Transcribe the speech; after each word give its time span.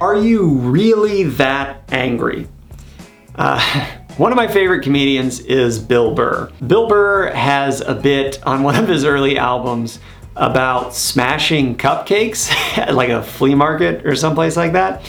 Are 0.00 0.16
you 0.16 0.46
really 0.46 1.24
that 1.24 1.82
angry? 1.88 2.46
Uh, 3.34 3.58
one 4.16 4.30
of 4.30 4.36
my 4.36 4.46
favorite 4.46 4.84
comedians 4.84 5.40
is 5.40 5.80
Bill 5.80 6.14
Burr. 6.14 6.52
Bill 6.64 6.86
Burr 6.86 7.32
has 7.32 7.80
a 7.80 7.96
bit 7.96 8.40
on 8.46 8.62
one 8.62 8.76
of 8.76 8.86
his 8.86 9.04
early 9.04 9.36
albums 9.36 9.98
about 10.36 10.94
smashing 10.94 11.76
cupcakes 11.76 12.48
at 12.78 12.94
like 12.94 13.08
a 13.08 13.24
flea 13.24 13.56
market 13.56 14.06
or 14.06 14.14
someplace 14.14 14.56
like 14.56 14.74
that. 14.74 15.04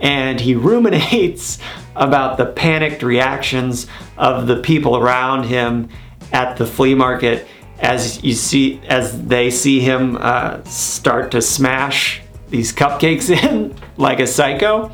And 0.00 0.40
he 0.40 0.54
ruminates 0.54 1.58
about 1.94 2.38
the 2.38 2.46
panicked 2.46 3.02
reactions 3.02 3.86
of 4.16 4.46
the 4.46 4.62
people 4.62 4.96
around 4.96 5.44
him 5.44 5.90
at 6.32 6.56
the 6.56 6.64
flea 6.64 6.94
market 6.94 7.46
as 7.80 8.24
you 8.24 8.32
see 8.32 8.80
as 8.88 9.26
they 9.26 9.50
see 9.50 9.80
him 9.80 10.16
uh, 10.18 10.64
start 10.64 11.32
to 11.32 11.42
smash 11.42 12.21
these 12.52 12.72
cupcakes 12.72 13.30
in 13.50 13.74
like 13.96 14.20
a 14.20 14.26
psycho. 14.26 14.92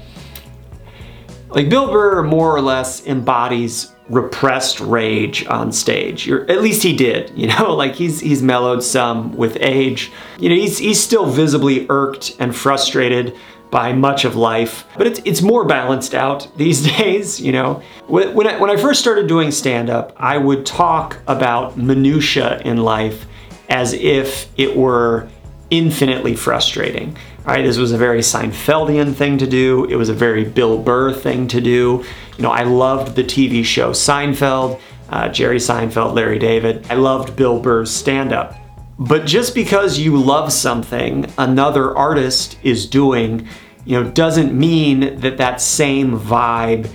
Like 1.51 1.69
Bill 1.69 1.91
Burr 1.91 2.23
more 2.23 2.55
or 2.55 2.63
less 2.63 3.07
embodies 3.07 3.93
repressed 4.09 4.81
rage 4.81 5.47
on 5.47 5.73
stage. 5.73 6.29
Or 6.31 6.51
at 6.51 6.63
least 6.63 6.83
he 6.83 6.97
did, 6.97 7.31
you 7.37 7.49
know, 7.49 7.75
like 7.75 7.95
he's 7.95 8.21
he's 8.21 8.43
mellowed 8.43 8.83
some 8.83 9.37
with 9.37 9.59
age. 9.61 10.11
You 10.39 10.49
know, 10.49 10.55
he's 10.55 10.79
he's 10.79 11.03
still 11.03 11.27
visibly 11.27 11.87
irked 11.91 12.37
and 12.39 12.57
frustrated 12.57 13.37
by 13.71 13.93
much 13.93 14.25
of 14.25 14.35
life, 14.35 14.87
but 14.97 15.07
it's 15.07 15.21
it's 15.27 15.43
more 15.43 15.65
balanced 15.67 16.15
out 16.15 16.49
these 16.57 16.87
days, 16.87 17.41
you 17.41 17.53
know. 17.53 17.83
When 18.07 18.35
when 18.35 18.47
I, 18.47 18.59
when 18.59 18.71
I 18.71 18.77
first 18.77 19.01
started 19.01 19.27
doing 19.27 19.51
stand 19.51 19.91
up, 19.91 20.15
I 20.17 20.39
would 20.39 20.65
talk 20.65 21.19
about 21.27 21.77
minutia 21.77 22.61
in 22.65 22.79
life 22.79 23.27
as 23.69 23.93
if 23.93 24.49
it 24.57 24.75
were 24.75 25.29
infinitely 25.71 26.35
frustrating. 26.35 27.17
Right? 27.45 27.63
This 27.63 27.79
was 27.79 27.93
a 27.93 27.99
very 27.99 28.21
Seinfeldian 28.21 29.15
thing 29.15 29.39
to 29.39 29.47
do. 29.47 29.85
It 29.87 29.97
was 29.97 30.09
a 30.09 30.15
very 30.15 30.45
Bill 30.45 30.79
Burr 30.79 31.13
thing 31.13 31.49
to 31.49 31.61
do. 31.61 32.05
You 32.37 32.43
know, 32.43 32.51
I 32.51 32.63
loved 32.65 33.17
the 33.17 33.25
TV 33.25 33.65
show 33.65 33.93
Seinfeld, 33.93 34.81
uh, 35.09 35.29
Jerry 35.29 35.57
Seinfeld, 35.57 36.15
Larry 36.15 36.39
David. 36.39 36.87
I 36.91 36.95
loved 36.95 37.37
Bill 37.37 37.59
Burr's 37.59 37.91
stand 37.91 38.33
up. 38.33 38.55
But 38.99 39.27
just 39.27 39.55
because 39.55 39.99
you 39.99 40.17
love 40.17 40.53
something 40.53 41.33
another 41.39 41.97
artist 41.97 42.59
is 42.63 42.85
doing, 42.85 43.49
you 43.85 43.99
know, 43.99 44.11
doesn't 44.11 44.53
mean 44.53 45.21
that 45.21 45.39
that 45.39 45.61
same 45.61 46.19
vibe 46.19 46.91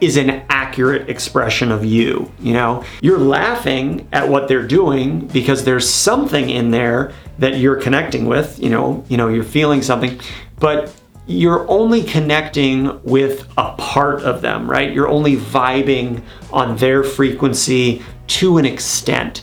is 0.00 0.16
an 0.16 0.42
accurate 0.48 1.10
expression 1.10 1.72
of 1.72 1.84
you, 1.84 2.30
you 2.38 2.52
know? 2.52 2.84
You're 3.00 3.18
laughing 3.18 4.08
at 4.12 4.28
what 4.28 4.46
they're 4.46 4.66
doing 4.66 5.26
because 5.26 5.64
there's 5.64 5.88
something 5.88 6.48
in 6.48 6.70
there 6.70 7.12
that 7.38 7.58
you're 7.58 7.76
connecting 7.76 8.26
with, 8.26 8.58
you 8.58 8.70
know, 8.70 9.04
you 9.08 9.16
know, 9.16 9.28
you're 9.28 9.44
feeling 9.44 9.82
something, 9.82 10.20
but 10.58 10.94
you're 11.26 11.70
only 11.70 12.02
connecting 12.02 13.00
with 13.02 13.46
a 13.58 13.72
part 13.72 14.22
of 14.22 14.40
them, 14.40 14.68
right? 14.68 14.92
You're 14.92 15.08
only 15.08 15.36
vibing 15.36 16.22
on 16.52 16.76
their 16.78 17.04
frequency 17.04 18.02
to 18.28 18.56
an 18.56 18.64
extent. 18.64 19.42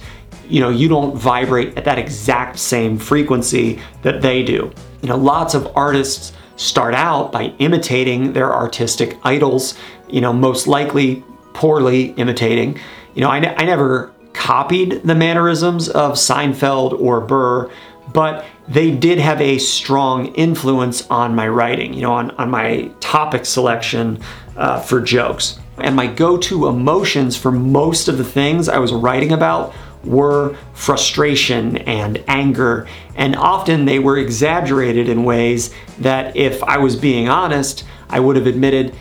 You 0.50 0.62
know, 0.62 0.70
you 0.70 0.88
don't 0.88 1.16
vibrate 1.16 1.78
at 1.78 1.86
that 1.86 2.00
exact 2.00 2.58
same 2.58 2.98
frequency 2.98 3.80
that 4.02 4.22
they 4.22 4.44
do. 4.44 4.72
You 5.02 5.10
know, 5.10 5.18
lots 5.18 5.54
of 5.54 5.72
artists 5.76 6.34
start 6.56 6.96
out 6.96 7.32
by 7.32 7.54
imitating 7.60 8.34
their 8.34 8.52
artistic 8.52 9.18
idols, 9.24 9.78
you 10.10 10.22
know, 10.22 10.34
most 10.34 10.68
likely 10.68 11.24
poorly 11.54 12.14
imitating. 12.14 12.80
You 13.14 13.22
know, 13.22 13.30
I, 13.30 13.40
ne- 13.40 13.56
I 13.56 13.64
never 13.64 14.12
copied 14.46 15.02
the 15.02 15.16
mannerisms 15.16 15.90
of 15.90 16.12
Seinfeld 16.14 17.02
or 17.02 17.20
Burr, 17.20 17.68
but 18.14 18.46
they 18.68 18.92
did 18.92 19.18
have 19.18 19.42
a 19.42 19.58
strong 19.58 20.28
influence 20.36 21.08
on 21.10 21.34
my 21.34 21.48
writing, 21.48 21.96
you 21.96 22.02
know, 22.02 22.14
on, 22.14 22.30
on 22.32 22.52
my 22.52 22.92
topic 23.00 23.44
selection 23.44 24.20
uh, 24.56 24.80
for 24.80 25.02
jokes. 25.02 25.58
And 25.80 25.96
my 25.96 26.06
go 26.06 26.38
to 26.38 26.68
emotions 26.68 27.36
for 27.36 27.52
most 27.52 28.08
of 28.08 28.20
the 28.20 28.24
things 28.24 28.70
I 28.70 28.78
was 28.78 28.94
writing 28.94 29.32
about 29.32 29.74
were 30.04 30.56
frustration 30.76 31.78
and 31.78 32.24
anger, 32.28 32.88
and 33.16 33.36
often 33.36 33.86
they 33.86 33.98
were 33.98 34.20
exaggerated 34.20 35.10
in 35.10 35.24
ways 35.24 35.74
that 35.98 36.36
if 36.36 36.62
I 36.62 36.78
was 36.78 36.96
being 36.96 37.30
honest, 37.30 37.84
I 38.12 38.20
would 38.20 38.36
have 38.36 38.46
admitted, 38.46 38.94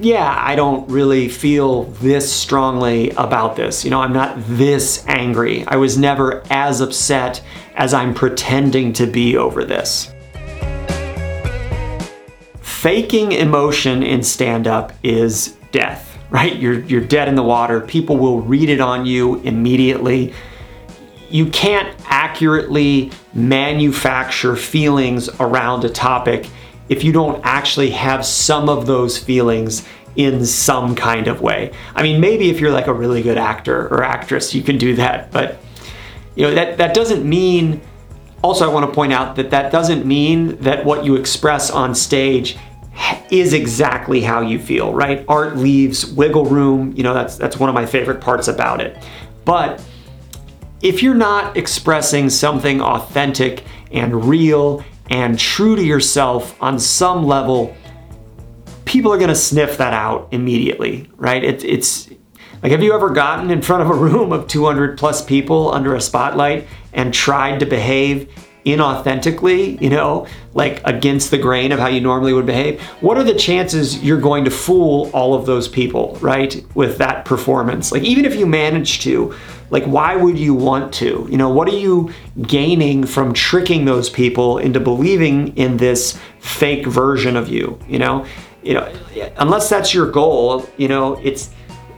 yeah, 0.00 0.36
I 0.38 0.54
don't 0.54 0.88
really 0.88 1.28
feel 1.28 1.84
this 1.84 2.32
strongly 2.32 3.10
about 3.10 3.56
this. 3.56 3.84
You 3.84 3.90
know, 3.90 4.00
I'm 4.00 4.12
not 4.12 4.36
this 4.46 5.04
angry. 5.06 5.64
I 5.66 5.76
was 5.76 5.98
never 5.98 6.42
as 6.50 6.80
upset 6.80 7.42
as 7.74 7.94
I'm 7.94 8.14
pretending 8.14 8.92
to 8.94 9.06
be 9.06 9.36
over 9.36 9.64
this. 9.64 10.12
Faking 12.60 13.32
emotion 13.32 14.02
in 14.02 14.22
stand 14.22 14.66
up 14.66 14.92
is 15.02 15.56
death, 15.70 16.18
right? 16.30 16.56
You're, 16.56 16.80
you're 16.80 17.00
dead 17.00 17.28
in 17.28 17.34
the 17.34 17.42
water. 17.42 17.80
People 17.80 18.16
will 18.16 18.40
read 18.40 18.68
it 18.68 18.80
on 18.80 19.06
you 19.06 19.40
immediately 19.40 20.34
you 21.32 21.46
can't 21.46 21.96
accurately 22.04 23.10
manufacture 23.32 24.54
feelings 24.54 25.30
around 25.40 25.82
a 25.82 25.88
topic 25.88 26.46
if 26.92 27.02
you 27.02 27.10
don't 27.10 27.40
actually 27.42 27.90
have 27.90 28.24
some 28.24 28.68
of 28.68 28.86
those 28.86 29.16
feelings 29.16 29.82
in 30.14 30.44
some 30.44 30.94
kind 30.94 31.26
of 31.26 31.40
way. 31.40 31.72
I 31.94 32.02
mean, 32.02 32.20
maybe 32.20 32.50
if 32.50 32.60
you're 32.60 32.70
like 32.70 32.86
a 32.86 32.92
really 32.92 33.22
good 33.22 33.38
actor 33.38 33.88
or 33.88 34.04
actress, 34.04 34.54
you 34.54 34.62
can 34.62 34.76
do 34.76 34.94
that, 34.96 35.32
but 35.32 35.58
you 36.34 36.42
know, 36.42 36.54
that, 36.54 36.76
that 36.76 36.94
doesn't 36.94 37.26
mean, 37.26 37.80
also 38.42 38.68
I 38.68 38.72
wanna 38.72 38.92
point 38.92 39.14
out 39.14 39.36
that 39.36 39.50
that 39.52 39.72
doesn't 39.72 40.04
mean 40.04 40.58
that 40.58 40.84
what 40.84 41.02
you 41.02 41.16
express 41.16 41.70
on 41.70 41.94
stage 41.94 42.58
is 43.30 43.54
exactly 43.54 44.20
how 44.20 44.42
you 44.42 44.58
feel, 44.58 44.92
right? 44.92 45.24
Art 45.28 45.56
leaves 45.56 46.04
wiggle 46.04 46.44
room, 46.44 46.92
you 46.94 47.02
know, 47.02 47.14
that's, 47.14 47.36
that's 47.38 47.56
one 47.56 47.70
of 47.70 47.74
my 47.74 47.86
favorite 47.86 48.20
parts 48.20 48.48
about 48.48 48.82
it. 48.82 49.02
But 49.46 49.82
if 50.82 51.02
you're 51.02 51.14
not 51.14 51.56
expressing 51.56 52.28
something 52.28 52.82
authentic 52.82 53.64
and 53.92 54.26
real 54.26 54.84
and 55.12 55.38
true 55.38 55.76
to 55.76 55.84
yourself 55.84 56.60
on 56.60 56.78
some 56.78 57.26
level, 57.26 57.76
people 58.86 59.12
are 59.12 59.18
gonna 59.18 59.34
sniff 59.34 59.76
that 59.76 59.92
out 59.92 60.28
immediately, 60.32 61.08
right? 61.16 61.44
It, 61.44 61.62
it's 61.64 62.08
like, 62.62 62.72
have 62.72 62.82
you 62.82 62.94
ever 62.94 63.10
gotten 63.10 63.50
in 63.50 63.60
front 63.60 63.82
of 63.82 63.90
a 63.90 63.94
room 64.08 64.32
of 64.32 64.48
200 64.48 64.98
plus 64.98 65.22
people 65.22 65.70
under 65.70 65.94
a 65.94 66.00
spotlight 66.00 66.66
and 66.94 67.12
tried 67.12 67.60
to 67.60 67.66
behave 67.66 68.32
inauthentically, 68.64 69.80
you 69.80 69.90
know, 69.90 70.26
like 70.54 70.80
against 70.84 71.30
the 71.30 71.38
grain 71.38 71.72
of 71.72 71.80
how 71.80 71.88
you 71.88 72.00
normally 72.00 72.32
would 72.32 72.46
behave, 72.46 72.80
what 73.00 73.18
are 73.18 73.24
the 73.24 73.34
chances 73.34 74.02
you're 74.02 74.20
going 74.20 74.44
to 74.44 74.50
fool 74.50 75.10
all 75.12 75.34
of 75.34 75.46
those 75.46 75.66
people, 75.68 76.16
right? 76.20 76.64
With 76.74 76.98
that 76.98 77.24
performance. 77.24 77.90
Like, 77.90 78.02
even 78.02 78.24
if 78.24 78.36
you 78.36 78.46
manage 78.46 79.00
to, 79.00 79.34
like, 79.70 79.84
why 79.84 80.16
would 80.16 80.38
you 80.38 80.54
want 80.54 80.92
to? 80.94 81.26
You 81.30 81.38
know, 81.38 81.48
what 81.48 81.66
are 81.68 81.76
you 81.76 82.12
gaining 82.42 83.04
from 83.04 83.32
tricking 83.32 83.84
those 83.84 84.10
people 84.10 84.58
into 84.58 84.78
believing 84.78 85.56
in 85.56 85.76
this 85.78 86.18
fake 86.40 86.86
version 86.86 87.36
of 87.36 87.48
you? 87.48 87.78
You 87.88 87.98
know, 87.98 88.26
you 88.62 88.74
know, 88.74 88.92
unless 89.38 89.68
that's 89.68 89.92
your 89.92 90.10
goal, 90.10 90.68
you 90.76 90.88
know, 90.88 91.18
it's 91.22 91.50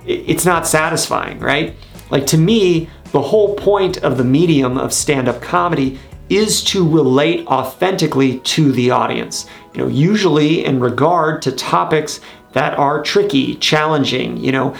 it's 0.06 0.44
not 0.44 0.66
satisfying, 0.66 1.38
right? 1.38 1.74
Like 2.10 2.26
to 2.28 2.38
me, 2.38 2.88
the 3.12 3.20
whole 3.20 3.54
point 3.54 4.02
of 4.02 4.18
the 4.18 4.24
medium 4.24 4.76
of 4.76 4.92
stand-up 4.92 5.40
comedy 5.40 5.98
is 6.28 6.62
to 6.64 6.88
relate 6.88 7.46
authentically 7.46 8.38
to 8.40 8.72
the 8.72 8.90
audience. 8.90 9.46
You 9.74 9.82
know, 9.82 9.88
usually 9.88 10.64
in 10.64 10.80
regard 10.80 11.42
to 11.42 11.52
topics 11.52 12.20
that 12.52 12.78
are 12.78 13.02
tricky, 13.02 13.56
challenging, 13.56 14.36
you 14.36 14.52
know, 14.52 14.74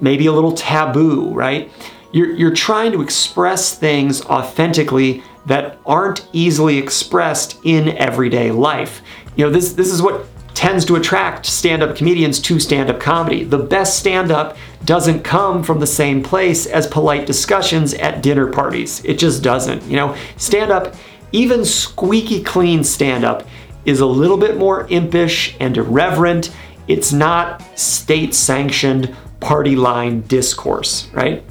maybe 0.00 0.26
a 0.26 0.32
little 0.32 0.52
taboo, 0.52 1.32
right? 1.32 1.70
You're, 2.12 2.32
you're 2.32 2.54
trying 2.54 2.92
to 2.92 3.02
express 3.02 3.74
things 3.74 4.24
authentically 4.26 5.22
that 5.46 5.78
aren't 5.86 6.28
easily 6.32 6.78
expressed 6.78 7.58
in 7.64 7.96
everyday 7.96 8.50
life. 8.50 9.02
You 9.36 9.46
know, 9.46 9.50
this, 9.50 9.72
this 9.72 9.90
is 9.90 10.02
what 10.02 10.26
tends 10.58 10.84
to 10.84 10.96
attract 10.96 11.46
stand-up 11.46 11.94
comedians 11.94 12.40
to 12.40 12.58
stand-up 12.58 12.98
comedy. 12.98 13.44
The 13.44 13.58
best 13.58 13.96
stand-up 13.96 14.56
doesn't 14.84 15.22
come 15.22 15.62
from 15.62 15.78
the 15.78 15.86
same 15.86 16.20
place 16.20 16.66
as 16.66 16.84
polite 16.88 17.26
discussions 17.26 17.94
at 17.94 18.24
dinner 18.24 18.48
parties. 18.48 19.00
It 19.04 19.20
just 19.20 19.44
doesn't. 19.44 19.84
You 19.84 19.94
know, 19.94 20.16
stand-up, 20.36 20.96
even 21.30 21.64
squeaky 21.64 22.42
clean 22.42 22.82
stand-up, 22.82 23.46
is 23.84 24.00
a 24.00 24.06
little 24.06 24.36
bit 24.36 24.56
more 24.56 24.88
impish 24.88 25.54
and 25.60 25.76
irreverent. 25.76 26.52
It's 26.88 27.12
not 27.12 27.62
state-sanctioned 27.78 29.14
party 29.38 29.76
line 29.76 30.22
discourse, 30.22 31.08
right? 31.12 31.44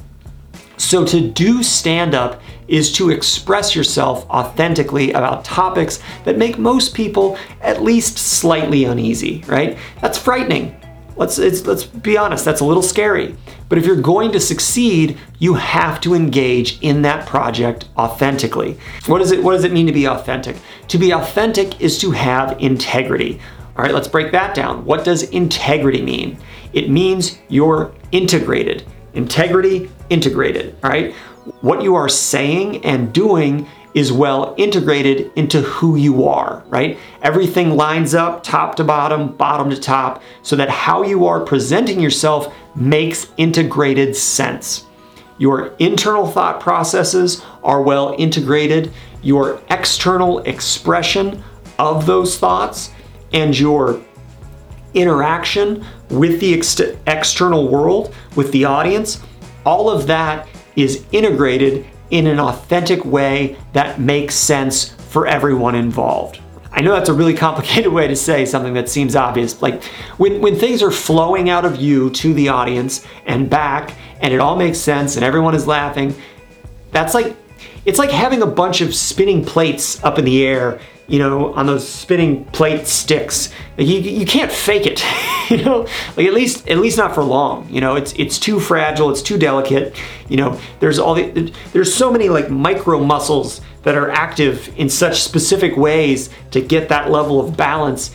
So 0.76 1.06
to 1.06 1.30
do 1.30 1.62
stand-up 1.62 2.42
is 2.68 2.92
to 2.92 3.10
express 3.10 3.74
yourself 3.74 4.28
authentically 4.30 5.12
about 5.12 5.44
topics 5.44 6.00
that 6.24 6.38
make 6.38 6.58
most 6.58 6.94
people 6.94 7.38
at 7.60 7.82
least 7.82 8.18
slightly 8.18 8.84
uneasy, 8.84 9.42
right? 9.46 9.76
That's 10.00 10.18
frightening. 10.18 10.76
let's 11.16 11.38
let's 11.38 11.84
be 11.84 12.16
honest, 12.16 12.44
that's 12.44 12.60
a 12.60 12.64
little 12.64 12.82
scary. 12.82 13.34
But 13.68 13.78
if 13.78 13.84
you're 13.84 14.00
going 14.00 14.32
to 14.32 14.40
succeed, 14.40 15.18
you 15.38 15.54
have 15.54 16.00
to 16.02 16.14
engage 16.14 16.80
in 16.80 17.02
that 17.02 17.26
project 17.26 17.86
authentically. 17.96 18.78
What 19.06 19.18
does 19.18 19.32
it 19.32 19.42
what 19.42 19.52
does 19.52 19.64
it 19.64 19.72
mean 19.72 19.86
to 19.86 19.92
be 19.92 20.06
authentic? 20.06 20.56
To 20.88 20.98
be 20.98 21.12
authentic 21.12 21.80
is 21.80 21.98
to 21.98 22.12
have 22.12 22.60
integrity. 22.60 23.40
All 23.76 23.84
right, 23.84 23.94
let's 23.94 24.08
break 24.08 24.32
that 24.32 24.54
down. 24.54 24.84
What 24.84 25.04
does 25.04 25.22
integrity 25.24 26.02
mean? 26.02 26.38
It 26.72 26.90
means 26.90 27.38
you're 27.48 27.92
integrated. 28.12 28.84
Integrity, 29.14 29.90
integrated, 30.10 30.76
all 30.82 30.90
right? 30.90 31.14
What 31.60 31.82
you 31.82 31.94
are 31.94 32.08
saying 32.08 32.84
and 32.84 33.12
doing 33.12 33.66
is 33.94 34.12
well 34.12 34.54
integrated 34.56 35.32
into 35.34 35.60
who 35.62 35.96
you 35.96 36.28
are, 36.28 36.62
right? 36.68 36.98
Everything 37.22 37.76
lines 37.76 38.14
up 38.14 38.42
top 38.42 38.76
to 38.76 38.84
bottom, 38.84 39.34
bottom 39.36 39.70
to 39.70 39.80
top, 39.80 40.22
so 40.42 40.56
that 40.56 40.68
how 40.68 41.02
you 41.02 41.26
are 41.26 41.40
presenting 41.40 42.00
yourself 42.00 42.54
makes 42.76 43.28
integrated 43.38 44.14
sense. 44.14 44.84
Your 45.38 45.74
internal 45.78 46.26
thought 46.26 46.60
processes 46.60 47.42
are 47.62 47.82
well 47.82 48.14
integrated, 48.18 48.92
your 49.22 49.60
external 49.70 50.40
expression 50.40 51.42
of 51.78 52.06
those 52.06 52.38
thoughts 52.38 52.90
and 53.32 53.58
your 53.58 54.02
interaction 54.94 55.84
with 56.10 56.40
the 56.40 56.54
ex- 56.54 56.80
external 57.06 57.68
world, 57.68 58.14
with 58.36 58.52
the 58.52 58.64
audience, 58.64 59.20
all 59.64 59.90
of 59.90 60.06
that 60.06 60.48
is 60.78 61.04
integrated 61.12 61.84
in 62.10 62.26
an 62.26 62.38
authentic 62.38 63.04
way 63.04 63.56
that 63.72 64.00
makes 64.00 64.34
sense 64.34 64.90
for 64.90 65.26
everyone 65.26 65.74
involved. 65.74 66.40
I 66.70 66.80
know 66.80 66.92
that's 66.92 67.08
a 67.08 67.14
really 67.14 67.34
complicated 67.46 67.92
way 67.92 68.06
to 68.06 68.14
say 68.14 68.46
something 68.46 68.74
that 68.74 68.88
seems 68.88 69.16
obvious. 69.16 69.60
Like 69.60 69.82
when, 70.18 70.40
when 70.40 70.54
things 70.54 70.82
are 70.82 70.92
flowing 70.92 71.50
out 71.50 71.64
of 71.64 71.76
you 71.76 72.10
to 72.10 72.32
the 72.32 72.48
audience 72.48 73.04
and 73.26 73.50
back, 73.50 73.94
and 74.20 74.32
it 74.32 74.40
all 74.40 74.56
makes 74.56 74.78
sense 74.78 75.16
and 75.16 75.24
everyone 75.24 75.54
is 75.54 75.66
laughing, 75.66 76.14
that's 76.92 77.12
like, 77.12 77.36
it's 77.84 77.98
like 77.98 78.10
having 78.10 78.42
a 78.42 78.46
bunch 78.46 78.80
of 78.80 78.94
spinning 78.94 79.44
plates 79.44 80.02
up 80.04 80.18
in 80.18 80.24
the 80.24 80.46
air 80.46 80.80
you 81.08 81.18
know, 81.18 81.54
on 81.54 81.64
those 81.64 81.88
spinning 81.88 82.44
plate 82.46 82.86
sticks. 82.86 83.50
you, 83.78 83.98
you 83.98 84.26
can't 84.26 84.52
fake 84.52 84.86
it, 84.86 85.02
you 85.50 85.64
know, 85.64 85.86
like 86.16 86.26
at 86.26 86.34
least 86.34 86.68
at 86.68 86.78
least 86.78 86.98
not 86.98 87.14
for 87.14 87.24
long. 87.24 87.68
You 87.70 87.80
know, 87.80 87.96
it's 87.96 88.12
it's 88.12 88.38
too 88.38 88.60
fragile, 88.60 89.10
it's 89.10 89.22
too 89.22 89.38
delicate. 89.38 89.96
You 90.28 90.36
know, 90.36 90.60
there's 90.80 90.98
all 90.98 91.14
the 91.14 91.52
there's 91.72 91.92
so 91.92 92.12
many 92.12 92.28
like 92.28 92.50
micro 92.50 93.02
muscles 93.02 93.62
that 93.84 93.94
are 93.94 94.10
active 94.10 94.70
in 94.78 94.90
such 94.90 95.22
specific 95.22 95.76
ways 95.78 96.28
to 96.50 96.60
get 96.60 96.90
that 96.90 97.10
level 97.10 97.40
of 97.40 97.56
balance. 97.56 98.14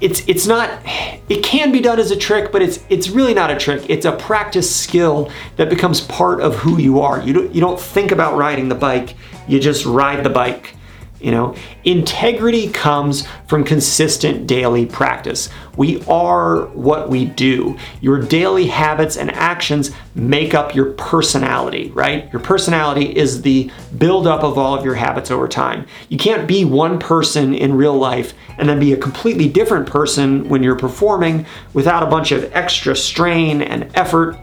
It's 0.00 0.26
it's 0.26 0.48
not 0.48 0.80
it 1.28 1.44
can 1.44 1.70
be 1.70 1.80
done 1.80 2.00
as 2.00 2.10
a 2.10 2.16
trick, 2.16 2.50
but 2.50 2.60
it's 2.60 2.80
it's 2.88 3.08
really 3.08 3.34
not 3.34 3.52
a 3.52 3.56
trick. 3.56 3.88
It's 3.88 4.04
a 4.04 4.12
practice 4.12 4.74
skill 4.74 5.30
that 5.56 5.70
becomes 5.70 6.00
part 6.00 6.40
of 6.40 6.56
who 6.56 6.78
you 6.78 7.00
are. 7.00 7.22
You 7.22 7.34
don't 7.34 7.54
you 7.54 7.60
don't 7.60 7.78
think 7.78 8.10
about 8.10 8.36
riding 8.36 8.68
the 8.68 8.74
bike, 8.74 9.14
you 9.46 9.60
just 9.60 9.86
ride 9.86 10.24
the 10.24 10.30
bike. 10.30 10.74
You 11.20 11.30
know, 11.30 11.54
integrity 11.84 12.70
comes 12.70 13.26
from 13.46 13.64
consistent 13.64 14.46
daily 14.46 14.86
practice. 14.86 15.50
We 15.76 16.02
are 16.06 16.66
what 16.68 17.10
we 17.10 17.26
do. 17.26 17.76
Your 18.00 18.20
daily 18.20 18.66
habits 18.66 19.16
and 19.16 19.30
actions 19.30 19.90
make 20.14 20.54
up 20.54 20.74
your 20.74 20.92
personality, 20.92 21.90
right? 21.90 22.30
Your 22.32 22.40
personality 22.40 23.16
is 23.16 23.42
the 23.42 23.70
buildup 23.98 24.42
of 24.42 24.56
all 24.56 24.74
of 24.74 24.84
your 24.84 24.94
habits 24.94 25.30
over 25.30 25.46
time. 25.46 25.86
You 26.08 26.16
can't 26.16 26.48
be 26.48 26.64
one 26.64 26.98
person 26.98 27.54
in 27.54 27.74
real 27.74 27.96
life 27.96 28.32
and 28.58 28.68
then 28.68 28.80
be 28.80 28.92
a 28.92 28.96
completely 28.96 29.48
different 29.48 29.86
person 29.86 30.48
when 30.48 30.62
you're 30.62 30.76
performing 30.76 31.46
without 31.74 32.02
a 32.02 32.06
bunch 32.06 32.32
of 32.32 32.50
extra 32.54 32.96
strain 32.96 33.62
and 33.62 33.90
effort. 33.94 34.38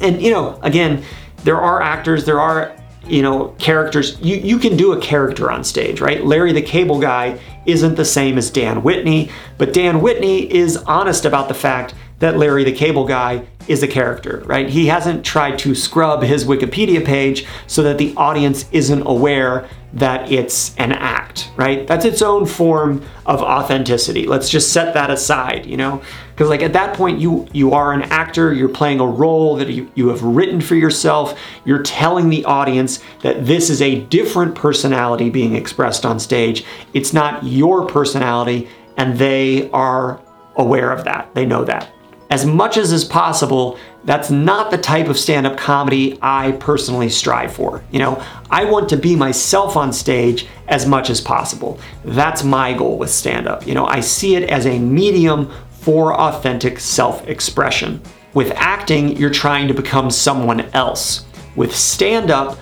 And, 0.00 0.20
you 0.22 0.30
know, 0.30 0.58
again, 0.62 1.02
there 1.44 1.60
are 1.60 1.82
actors, 1.82 2.24
there 2.24 2.40
are 2.40 2.76
you 3.08 3.22
know, 3.22 3.48
characters. 3.58 4.18
You, 4.20 4.36
you 4.36 4.58
can 4.58 4.76
do 4.76 4.92
a 4.92 5.00
character 5.00 5.50
on 5.50 5.64
stage, 5.64 6.00
right? 6.00 6.24
Larry 6.24 6.52
the 6.52 6.62
Cable 6.62 7.00
Guy 7.00 7.38
isn't 7.66 7.94
the 7.94 8.04
same 8.04 8.38
as 8.38 8.50
Dan 8.50 8.82
Whitney, 8.82 9.30
but 9.58 9.72
Dan 9.72 10.00
Whitney 10.00 10.52
is 10.52 10.76
honest 10.76 11.24
about 11.24 11.48
the 11.48 11.54
fact 11.54 11.94
that 12.18 12.38
Larry 12.38 12.64
the 12.64 12.72
Cable 12.72 13.06
Guy 13.06 13.46
is 13.68 13.82
a 13.82 13.88
character, 13.88 14.42
right? 14.46 14.68
He 14.68 14.86
hasn't 14.86 15.24
tried 15.24 15.58
to 15.60 15.74
scrub 15.74 16.22
his 16.22 16.44
Wikipedia 16.44 17.04
page 17.04 17.46
so 17.66 17.82
that 17.82 17.98
the 17.98 18.14
audience 18.16 18.66
isn't 18.72 19.02
aware 19.02 19.68
that 19.92 20.30
it's 20.30 20.76
an 20.76 20.92
act, 20.92 21.50
right? 21.56 21.86
That's 21.86 22.04
its 22.04 22.20
own 22.20 22.44
form 22.44 23.02
of 23.24 23.40
authenticity. 23.40 24.26
Let's 24.26 24.50
just 24.50 24.72
set 24.72 24.92
that 24.94 25.10
aside, 25.10 25.64
you 25.64 25.76
know? 25.76 26.02
Because 26.34 26.50
like 26.50 26.62
at 26.62 26.74
that 26.74 26.94
point 26.94 27.18
you 27.18 27.48
you 27.52 27.72
are 27.72 27.94
an 27.94 28.02
actor, 28.02 28.52
you're 28.52 28.68
playing 28.68 29.00
a 29.00 29.06
role 29.06 29.56
that 29.56 29.70
you, 29.70 29.90
you 29.94 30.08
have 30.08 30.22
written 30.22 30.60
for 30.60 30.74
yourself. 30.74 31.38
You're 31.64 31.82
telling 31.82 32.28
the 32.28 32.44
audience 32.44 33.02
that 33.22 33.46
this 33.46 33.70
is 33.70 33.80
a 33.80 34.00
different 34.02 34.54
personality 34.54 35.30
being 35.30 35.54
expressed 35.54 36.04
on 36.04 36.20
stage. 36.20 36.64
It's 36.92 37.14
not 37.14 37.42
your 37.44 37.86
personality 37.86 38.68
and 38.98 39.16
they 39.16 39.70
are 39.70 40.20
aware 40.56 40.92
of 40.92 41.04
that. 41.04 41.34
They 41.34 41.46
know 41.46 41.64
that 41.64 41.90
as 42.36 42.44
much 42.44 42.76
as 42.76 42.92
is 42.92 43.02
possible, 43.02 43.78
that's 44.04 44.30
not 44.30 44.70
the 44.70 44.76
type 44.76 45.08
of 45.08 45.18
stand 45.18 45.46
up 45.46 45.56
comedy 45.56 46.18
I 46.20 46.52
personally 46.52 47.08
strive 47.08 47.54
for. 47.54 47.82
You 47.90 47.98
know, 47.98 48.22
I 48.50 48.66
want 48.66 48.90
to 48.90 48.98
be 48.98 49.16
myself 49.16 49.74
on 49.74 49.90
stage 49.90 50.46
as 50.68 50.84
much 50.84 51.08
as 51.08 51.18
possible. 51.18 51.80
That's 52.04 52.44
my 52.44 52.74
goal 52.74 52.98
with 52.98 53.08
stand 53.08 53.48
up. 53.48 53.66
You 53.66 53.72
know, 53.72 53.86
I 53.86 54.00
see 54.00 54.36
it 54.36 54.50
as 54.50 54.66
a 54.66 54.78
medium 54.78 55.50
for 55.80 56.12
authentic 56.12 56.78
self 56.78 57.26
expression. 57.26 58.02
With 58.34 58.52
acting, 58.54 59.16
you're 59.16 59.30
trying 59.30 59.66
to 59.68 59.72
become 59.72 60.10
someone 60.10 60.60
else. 60.74 61.24
With 61.56 61.74
stand 61.74 62.30
up, 62.30 62.58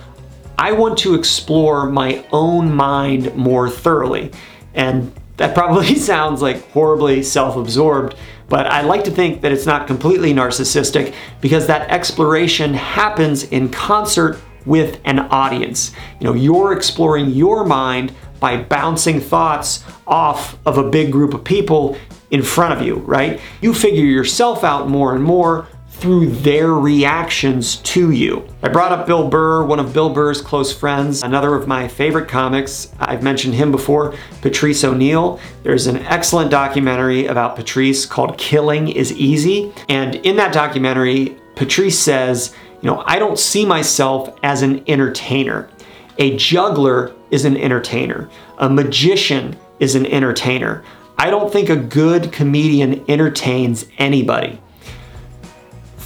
I 0.57 0.71
want 0.71 0.97
to 0.99 1.15
explore 1.15 1.89
my 1.89 2.25
own 2.31 2.73
mind 2.73 3.35
more 3.35 3.69
thoroughly. 3.69 4.31
And 4.73 5.11
that 5.35 5.53
probably 5.53 5.95
sounds 6.11 6.41
like 6.41 6.65
horribly 6.71 7.23
self 7.23 7.57
absorbed 7.57 8.15
but 8.47 8.67
I 8.67 8.81
like 8.81 9.03
to 9.05 9.11
think 9.11 9.41
that 9.41 9.51
it's 9.51 9.65
not 9.65 9.87
completely 9.87 10.33
narcissistic 10.33 11.13
because 11.41 11.67
that 11.67 11.89
exploration 11.89 12.73
happens 12.73 13.43
in 13.45 13.69
concert 13.69 14.39
with 14.65 14.99
an 15.05 15.19
audience. 15.19 15.91
You 16.19 16.27
know, 16.27 16.33
you're 16.33 16.73
exploring 16.73 17.29
your 17.29 17.65
mind 17.65 18.13
by 18.39 18.57
bouncing 18.57 19.19
thoughts 19.19 19.83
off 20.05 20.57
of 20.65 20.77
a 20.77 20.89
big 20.89 21.11
group 21.11 21.33
of 21.33 21.43
people 21.43 21.97
in 22.31 22.41
front 22.41 22.73
of 22.73 22.85
you, 22.85 22.95
right? 22.95 23.39
You 23.61 23.73
figure 23.73 24.03
yourself 24.03 24.63
out 24.63 24.89
more 24.89 25.15
and 25.15 25.23
more 25.23 25.67
through 25.97 26.27
their 26.27 26.73
reactions 26.73 27.77
to 27.77 28.11
you. 28.11 28.47
I 28.61 28.67
brought 28.67 28.91
up 28.91 29.07
Bill 29.07 29.27
Burr, 29.27 29.65
one 29.65 29.79
of 29.79 29.93
Bill 29.93 30.09
Burr's 30.09 30.41
close 30.41 30.73
friends, 30.73 31.23
another 31.23 31.55
of 31.55 31.67
my 31.67 31.87
favorite 31.87 32.27
comics. 32.27 32.91
I've 32.99 33.23
mentioned 33.23 33.55
him 33.55 33.71
before, 33.71 34.13
Patrice 34.41 34.83
O'Neal. 34.83 35.39
There's 35.63 35.87
an 35.87 35.97
excellent 35.97 36.51
documentary 36.51 37.27
about 37.27 37.55
Patrice 37.55 38.05
called 38.05 38.37
Killing 38.37 38.89
is 38.89 39.13
Easy. 39.13 39.71
And 39.87 40.15
in 40.15 40.35
that 40.35 40.53
documentary, 40.53 41.37
Patrice 41.55 41.97
says, 41.97 42.53
you 42.81 42.89
know, 42.89 43.01
I 43.05 43.17
don't 43.17 43.39
see 43.39 43.65
myself 43.65 44.37
as 44.43 44.61
an 44.61 44.83
entertainer. 44.87 45.69
A 46.17 46.35
juggler 46.35 47.15
is 47.31 47.45
an 47.45 47.57
entertainer. 47.57 48.29
A 48.57 48.69
magician 48.69 49.57
is 49.79 49.95
an 49.95 50.05
entertainer. 50.05 50.83
I 51.17 51.29
don't 51.29 51.51
think 51.51 51.69
a 51.69 51.75
good 51.77 52.31
comedian 52.33 53.09
entertains 53.09 53.85
anybody. 53.97 54.59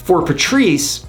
For 0.09 0.23
Patrice, 0.23 1.05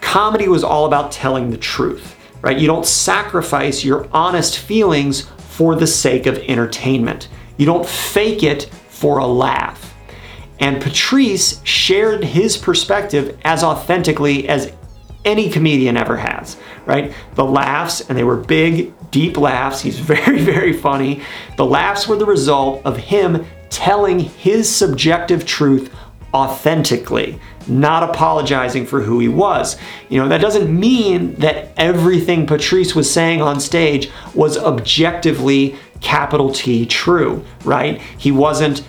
comedy 0.00 0.48
was 0.48 0.64
all 0.64 0.86
about 0.86 1.12
telling 1.12 1.50
the 1.50 1.58
truth, 1.58 2.16
right? 2.40 2.56
You 2.56 2.66
don't 2.66 2.86
sacrifice 2.86 3.84
your 3.84 4.08
honest 4.10 4.56
feelings 4.56 5.28
for 5.36 5.74
the 5.74 5.86
sake 5.86 6.24
of 6.24 6.38
entertainment. 6.38 7.28
You 7.58 7.66
don't 7.66 7.86
fake 7.86 8.42
it 8.42 8.70
for 8.88 9.18
a 9.18 9.26
laugh. 9.26 9.94
And 10.60 10.80
Patrice 10.80 11.60
shared 11.64 12.24
his 12.24 12.56
perspective 12.56 13.38
as 13.44 13.62
authentically 13.62 14.48
as 14.48 14.72
any 15.26 15.50
comedian 15.50 15.98
ever 15.98 16.16
has, 16.16 16.56
right? 16.86 17.12
The 17.34 17.44
laughs, 17.44 18.00
and 18.00 18.16
they 18.16 18.24
were 18.24 18.38
big, 18.38 18.94
deep 19.10 19.36
laughs. 19.36 19.82
He's 19.82 19.98
very, 20.14 20.40
very 20.40 20.72
funny. 20.72 21.20
The 21.58 21.66
laughs 21.66 22.08
were 22.08 22.16
the 22.16 22.24
result 22.24 22.80
of 22.86 22.96
him 22.96 23.44
telling 23.68 24.20
his 24.20 24.74
subjective 24.74 25.44
truth 25.44 25.94
authentically, 26.34 27.38
not 27.66 28.02
apologizing 28.02 28.86
for 28.86 29.02
who 29.02 29.18
he 29.18 29.28
was. 29.28 29.76
You 30.08 30.20
know, 30.20 30.28
that 30.28 30.40
doesn't 30.40 30.68
mean 30.68 31.34
that 31.36 31.70
everything 31.76 32.46
Patrice 32.46 32.94
was 32.94 33.12
saying 33.12 33.42
on 33.42 33.60
stage 33.60 34.10
was 34.34 34.56
objectively 34.56 35.76
capital 36.00 36.50
T 36.50 36.86
true, 36.86 37.44
right? 37.64 38.00
He 38.18 38.32
wasn't 38.32 38.82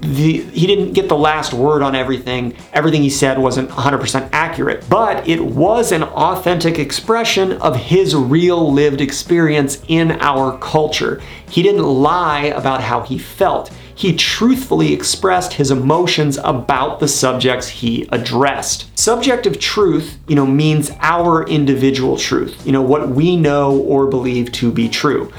the, 0.00 0.42
he 0.42 0.66
didn't 0.66 0.92
get 0.92 1.08
the 1.08 1.16
last 1.16 1.52
word 1.52 1.82
on 1.82 1.94
everything. 1.94 2.54
Everything 2.72 3.02
he 3.02 3.10
said 3.10 3.38
wasn't 3.38 3.70
100% 3.70 4.28
accurate, 4.32 4.84
but 4.88 5.26
it 5.26 5.40
was 5.40 5.90
an 5.90 6.02
authentic 6.02 6.78
expression 6.78 7.52
of 7.54 7.76
his 7.76 8.14
real 8.14 8.72
lived 8.72 9.00
experience 9.00 9.82
in 9.88 10.12
our 10.20 10.56
culture. 10.58 11.22
He 11.48 11.62
didn't 11.62 11.82
lie 11.82 12.44
about 12.46 12.82
how 12.82 13.00
he 13.00 13.18
felt. 13.18 13.72
He 13.96 14.14
truthfully 14.14 14.92
expressed 14.92 15.54
his 15.54 15.70
emotions 15.70 16.38
about 16.44 17.00
the 17.00 17.08
subjects 17.08 17.66
he 17.66 18.06
addressed. 18.12 18.86
Subjective 18.96 19.58
truth, 19.58 20.18
you 20.28 20.36
know, 20.36 20.44
means 20.44 20.90
our 21.00 21.48
individual 21.48 22.18
truth, 22.18 22.64
you 22.66 22.72
know, 22.72 22.82
what 22.82 23.08
we 23.08 23.36
know 23.36 23.78
or 23.80 24.06
believe 24.06 24.52
to 24.52 24.70
be 24.70 24.90
true. 24.90 25.32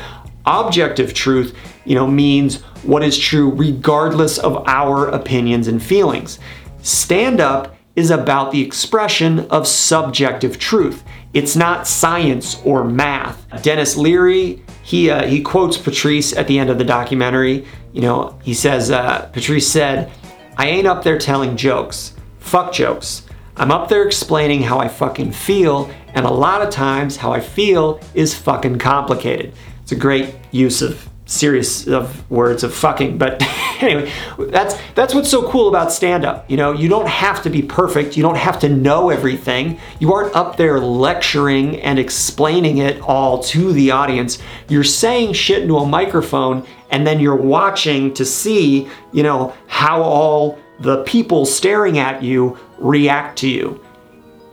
Objective 0.48 1.14
truth, 1.14 1.56
you 1.86 1.94
know, 1.94 2.08
means 2.08 2.64
what 2.82 3.04
is 3.04 3.16
true 3.16 3.52
regardless 3.52 4.40
of 4.40 4.68
our 4.68 5.08
opinions 5.08 5.68
and 5.68 5.82
feelings. 5.82 6.40
Stand 6.82 7.40
up 7.40 7.76
is 7.96 8.10
about 8.10 8.52
the 8.52 8.62
expression 8.62 9.42
of 9.52 9.68
subjective 9.68 10.58
truth. 10.58 11.04
It's 11.34 11.56
not 11.56 11.88
science 11.88 12.60
or 12.64 12.84
math. 12.84 13.46
Denis 13.62 13.98
Leary, 13.98 14.64
he, 14.84 15.10
uh, 15.10 15.28
he 15.28 15.42
quotes 15.42 15.78
Patrice 15.78 16.32
at 16.36 16.48
the 16.48 16.58
end 16.58 16.70
of 16.70 16.78
the 16.78 16.84
documentary. 16.84 17.66
You 17.98 18.04
know, 18.04 18.38
he 18.44 18.54
says, 18.54 18.92
uh, 18.92 19.28
Patrice 19.34 19.68
said, 19.68 20.12
I 20.56 20.68
ain't 20.68 20.86
up 20.86 21.04
there 21.04 21.18
telling 21.18 21.58
jokes. 21.58 22.14
Fuck 22.38 22.72
jokes. 22.72 23.24
I'm 23.56 23.72
up 23.72 23.90
there 23.90 24.06
explaining 24.06 24.62
how 24.62 24.78
I 24.78 24.88
fucking 24.88 25.32
feel, 25.32 25.90
and 26.14 26.24
a 26.24 26.30
lot 26.30 26.62
of 26.62 26.70
times 26.70 27.18
how 27.18 27.34
I 27.34 27.40
feel 27.40 28.00
is 28.14 28.36
fucking 28.36 28.78
complicated. 28.78 29.56
It's 29.82 29.94
a 29.94 29.96
great 29.96 30.36
use 30.52 30.84
of 30.84 31.10
series 31.28 31.88
of 31.88 32.30
words 32.32 32.64
of 32.64 32.74
fucking 32.74 33.18
but 33.18 33.42
anyway 33.82 34.12
that's 34.50 34.76
that's 34.96 35.14
what's 35.14 35.30
so 35.30 35.48
cool 35.50 35.68
about 35.68 35.92
stand 35.92 36.26
up 36.26 36.48
you 36.48 36.58
know? 36.58 36.72
You 36.72 36.88
don't 36.90 37.08
have 37.08 37.44
to 37.44 37.50
be 37.50 37.62
perfect. 37.62 38.16
You 38.16 38.24
don't 38.24 38.38
have 38.38 38.60
to 38.60 38.70
know 38.70 39.10
everything. 39.10 39.80
You 40.00 40.14
aren't 40.14 40.36
up 40.36 40.58
there 40.58 40.80
lecturing 40.80 41.82
and 41.82 42.00
explaining 42.00 42.78
it 42.80 43.02
all 43.02 43.44
to 43.44 43.74
the 43.74 43.92
audience. 43.92 44.40
You're 44.70 44.84
saying 44.84 45.34
shit 45.34 45.64
into 45.64 45.78
a 45.78 45.86
microphone 45.86 46.66
and 46.90 47.06
then 47.06 47.20
you're 47.20 47.36
watching 47.36 48.14
to 48.14 48.26
see 48.26 48.90
you 49.12 49.24
know 49.24 49.54
how 49.68 50.02
all 50.02 50.58
the 50.80 51.04
people 51.04 51.46
staring 51.46 51.98
at 51.98 52.24
you 52.24 52.58
react 52.78 53.40
to 53.40 53.50
you. 53.50 53.84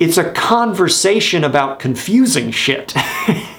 It's 0.00 0.18
a 0.18 0.32
conversation 0.32 1.44
about 1.44 1.78
confusing 1.78 2.50
shit 2.50 2.92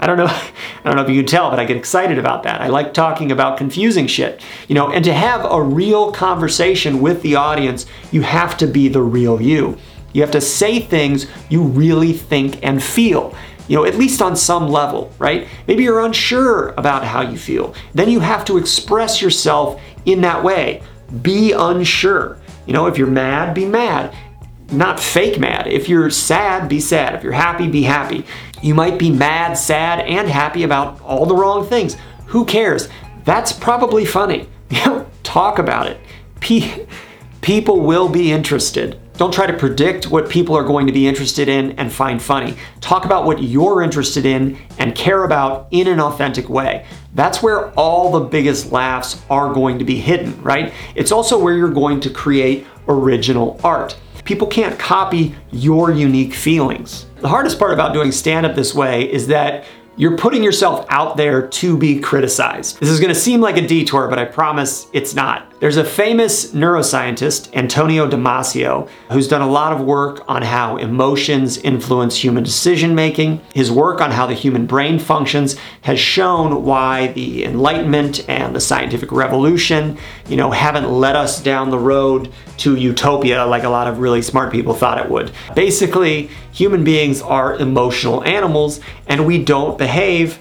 I 0.00 0.06
don't 0.06 0.16
know. 0.16 0.26
I 0.26 0.52
don't 0.84 0.96
know 0.96 1.02
if 1.02 1.10
you 1.10 1.20
can 1.22 1.26
tell, 1.26 1.50
but 1.50 1.60
I 1.60 1.64
get 1.64 1.76
excited 1.76 2.18
about 2.18 2.42
that. 2.44 2.60
I 2.60 2.68
like 2.68 2.94
talking 2.94 3.30
about 3.30 3.58
confusing 3.58 4.06
shit. 4.06 4.42
You 4.66 4.74
know, 4.74 4.90
and 4.90 5.04
to 5.04 5.12
have 5.12 5.46
a 5.48 5.62
real 5.62 6.10
conversation 6.10 7.00
with 7.00 7.22
the 7.22 7.36
audience, 7.36 7.86
you 8.10 8.22
have 8.22 8.56
to 8.58 8.66
be 8.66 8.88
the 8.88 9.02
real 9.02 9.40
you. 9.40 9.76
You 10.12 10.22
have 10.22 10.30
to 10.32 10.40
say 10.40 10.80
things 10.80 11.26
you 11.48 11.62
really 11.62 12.12
think 12.12 12.64
and 12.64 12.82
feel. 12.82 13.34
You 13.68 13.76
know, 13.76 13.84
at 13.84 13.94
least 13.94 14.20
on 14.20 14.34
some 14.34 14.68
level, 14.68 15.12
right? 15.18 15.46
Maybe 15.68 15.84
you're 15.84 16.00
unsure 16.00 16.70
about 16.70 17.04
how 17.04 17.20
you 17.20 17.38
feel. 17.38 17.74
Then 17.94 18.10
you 18.10 18.18
have 18.18 18.44
to 18.46 18.56
express 18.56 19.22
yourself 19.22 19.80
in 20.06 20.22
that 20.22 20.42
way. 20.42 20.82
Be 21.22 21.52
unsure. 21.52 22.38
You 22.66 22.72
know, 22.72 22.86
if 22.86 22.98
you're 22.98 23.06
mad, 23.06 23.54
be 23.54 23.66
mad 23.66 24.12
not 24.72 25.00
fake 25.00 25.38
mad. 25.38 25.66
If 25.66 25.88
you're 25.88 26.10
sad, 26.10 26.68
be 26.68 26.80
sad. 26.80 27.14
If 27.14 27.22
you're 27.22 27.32
happy, 27.32 27.68
be 27.68 27.82
happy. 27.82 28.24
You 28.62 28.74
might 28.74 28.98
be 28.98 29.10
mad, 29.10 29.54
sad, 29.54 30.00
and 30.00 30.28
happy 30.28 30.62
about 30.62 31.00
all 31.00 31.26
the 31.26 31.34
wrong 31.34 31.66
things. 31.66 31.96
Who 32.26 32.44
cares? 32.44 32.88
That's 33.24 33.52
probably 33.52 34.04
funny. 34.04 34.48
Talk 35.22 35.58
about 35.58 35.86
it. 35.88 36.88
people 37.40 37.80
will 37.80 38.08
be 38.08 38.32
interested. 38.32 39.00
Don't 39.20 39.34
try 39.34 39.46
to 39.46 39.52
predict 39.52 40.10
what 40.10 40.30
people 40.30 40.56
are 40.56 40.64
going 40.64 40.86
to 40.86 40.94
be 40.94 41.06
interested 41.06 41.46
in 41.46 41.72
and 41.72 41.92
find 41.92 42.22
funny. 42.22 42.56
Talk 42.80 43.04
about 43.04 43.26
what 43.26 43.42
you're 43.42 43.82
interested 43.82 44.24
in 44.24 44.56
and 44.78 44.94
care 44.94 45.24
about 45.24 45.68
in 45.70 45.88
an 45.88 46.00
authentic 46.00 46.48
way. 46.48 46.86
That's 47.14 47.42
where 47.42 47.70
all 47.72 48.12
the 48.12 48.20
biggest 48.20 48.72
laughs 48.72 49.22
are 49.28 49.52
going 49.52 49.78
to 49.78 49.84
be 49.84 49.96
hidden, 49.96 50.40
right? 50.42 50.72
It's 50.94 51.12
also 51.12 51.38
where 51.38 51.54
you're 51.54 51.68
going 51.68 52.00
to 52.00 52.10
create 52.10 52.66
original 52.88 53.60
art. 53.62 53.94
People 54.30 54.46
can't 54.46 54.78
copy 54.78 55.34
your 55.50 55.90
unique 55.90 56.32
feelings. 56.32 57.06
The 57.16 57.26
hardest 57.26 57.58
part 57.58 57.72
about 57.72 57.92
doing 57.92 58.12
stand 58.12 58.46
up 58.46 58.54
this 58.54 58.72
way 58.72 59.12
is 59.12 59.26
that 59.26 59.64
you're 59.96 60.16
putting 60.16 60.44
yourself 60.44 60.86
out 60.88 61.16
there 61.16 61.48
to 61.48 61.76
be 61.76 61.98
criticized. 61.98 62.78
This 62.78 62.90
is 62.90 63.00
gonna 63.00 63.12
seem 63.12 63.40
like 63.40 63.56
a 63.56 63.66
detour, 63.66 64.06
but 64.06 64.20
I 64.20 64.24
promise 64.26 64.86
it's 64.92 65.16
not. 65.16 65.49
There's 65.60 65.76
a 65.76 65.84
famous 65.84 66.52
neuroscientist, 66.52 67.54
Antonio 67.54 68.08
Damasio, 68.08 68.88
who's 69.12 69.28
done 69.28 69.42
a 69.42 69.46
lot 69.46 69.74
of 69.74 69.82
work 69.82 70.24
on 70.26 70.40
how 70.40 70.78
emotions 70.78 71.58
influence 71.58 72.16
human 72.16 72.42
decision 72.42 72.94
making. 72.94 73.42
His 73.52 73.70
work 73.70 74.00
on 74.00 74.10
how 74.10 74.26
the 74.26 74.32
human 74.32 74.64
brain 74.64 74.98
functions 74.98 75.58
has 75.82 76.00
shown 76.00 76.64
why 76.64 77.08
the 77.08 77.44
Enlightenment 77.44 78.26
and 78.26 78.56
the 78.56 78.60
scientific 78.60 79.12
revolution, 79.12 79.98
you 80.26 80.36
know, 80.36 80.50
haven't 80.50 80.90
led 80.90 81.14
us 81.14 81.42
down 81.42 81.68
the 81.68 81.78
road 81.78 82.32
to 82.56 82.76
utopia 82.76 83.44
like 83.44 83.64
a 83.64 83.68
lot 83.68 83.86
of 83.86 83.98
really 83.98 84.22
smart 84.22 84.50
people 84.50 84.72
thought 84.72 84.96
it 84.96 85.10
would. 85.10 85.30
Basically, 85.54 86.30
human 86.52 86.84
beings 86.84 87.20
are 87.20 87.56
emotional 87.56 88.24
animals 88.24 88.80
and 89.08 89.26
we 89.26 89.44
don't 89.44 89.76
behave 89.76 90.38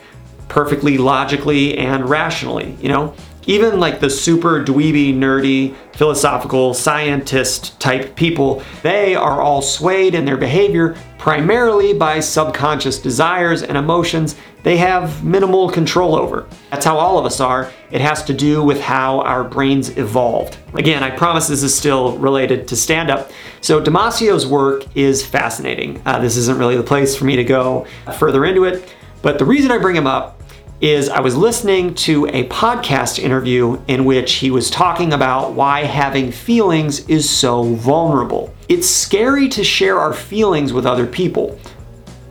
perfectly 0.47 0.97
logically 0.97 1.77
and 1.77 2.09
rationally, 2.09 2.77
you 2.79 2.87
know? 2.87 3.13
Even 3.49 3.79
like 3.79 3.99
the 3.99 4.09
super 4.09 4.63
dweeby, 4.63 5.11
nerdy, 5.11 5.75
philosophical, 5.93 6.71
scientist 6.75 7.79
type 7.79 8.15
people, 8.15 8.61
they 8.83 9.15
are 9.15 9.41
all 9.41 9.59
swayed 9.59 10.13
in 10.13 10.23
their 10.23 10.37
behavior 10.37 10.95
primarily 11.17 11.91
by 11.91 12.19
subconscious 12.19 12.99
desires 12.99 13.63
and 13.63 13.75
emotions 13.75 14.35
they 14.61 14.77
have 14.77 15.23
minimal 15.23 15.67
control 15.69 16.15
over. 16.15 16.47
That's 16.69 16.85
how 16.85 16.97
all 16.97 17.17
of 17.17 17.25
us 17.25 17.39
are. 17.39 17.71
It 17.89 18.01
has 18.01 18.23
to 18.25 18.35
do 18.35 18.61
with 18.61 18.79
how 18.79 19.21
our 19.21 19.43
brains 19.43 19.97
evolved. 19.97 20.57
Again, 20.75 21.01
I 21.01 21.09
promise 21.09 21.47
this 21.47 21.63
is 21.63 21.73
still 21.73 22.17
related 22.19 22.67
to 22.67 22.75
stand 22.75 23.09
up. 23.09 23.31
So, 23.61 23.81
Damasio's 23.81 24.45
work 24.45 24.83
is 24.95 25.25
fascinating. 25.25 26.01
Uh, 26.05 26.19
this 26.19 26.37
isn't 26.37 26.59
really 26.59 26.77
the 26.77 26.83
place 26.83 27.15
for 27.15 27.25
me 27.25 27.35
to 27.37 27.43
go 27.43 27.87
further 28.19 28.45
into 28.45 28.65
it, 28.65 28.93
but 29.21 29.39
the 29.39 29.45
reason 29.45 29.71
I 29.71 29.79
bring 29.79 29.95
him 29.95 30.07
up 30.07 30.38
is 30.81 31.09
I 31.09 31.19
was 31.19 31.35
listening 31.35 31.93
to 31.95 32.25
a 32.27 32.47
podcast 32.47 33.19
interview 33.19 33.81
in 33.87 34.05
which 34.05 34.35
he 34.35 34.49
was 34.49 34.69
talking 34.69 35.11
about 35.11 35.51
why 35.51 35.83
having 35.83 36.31
feelings 36.31 37.05
is 37.09 37.29
so 37.29 37.63
vulnerable. 37.75 38.53
It's 38.69 38.89
scary 38.89 39.49
to 39.49 39.63
share 39.63 39.99
our 39.99 40.13
feelings 40.13 40.71
with 40.71 40.85
other 40.85 41.05
people. 41.05 41.59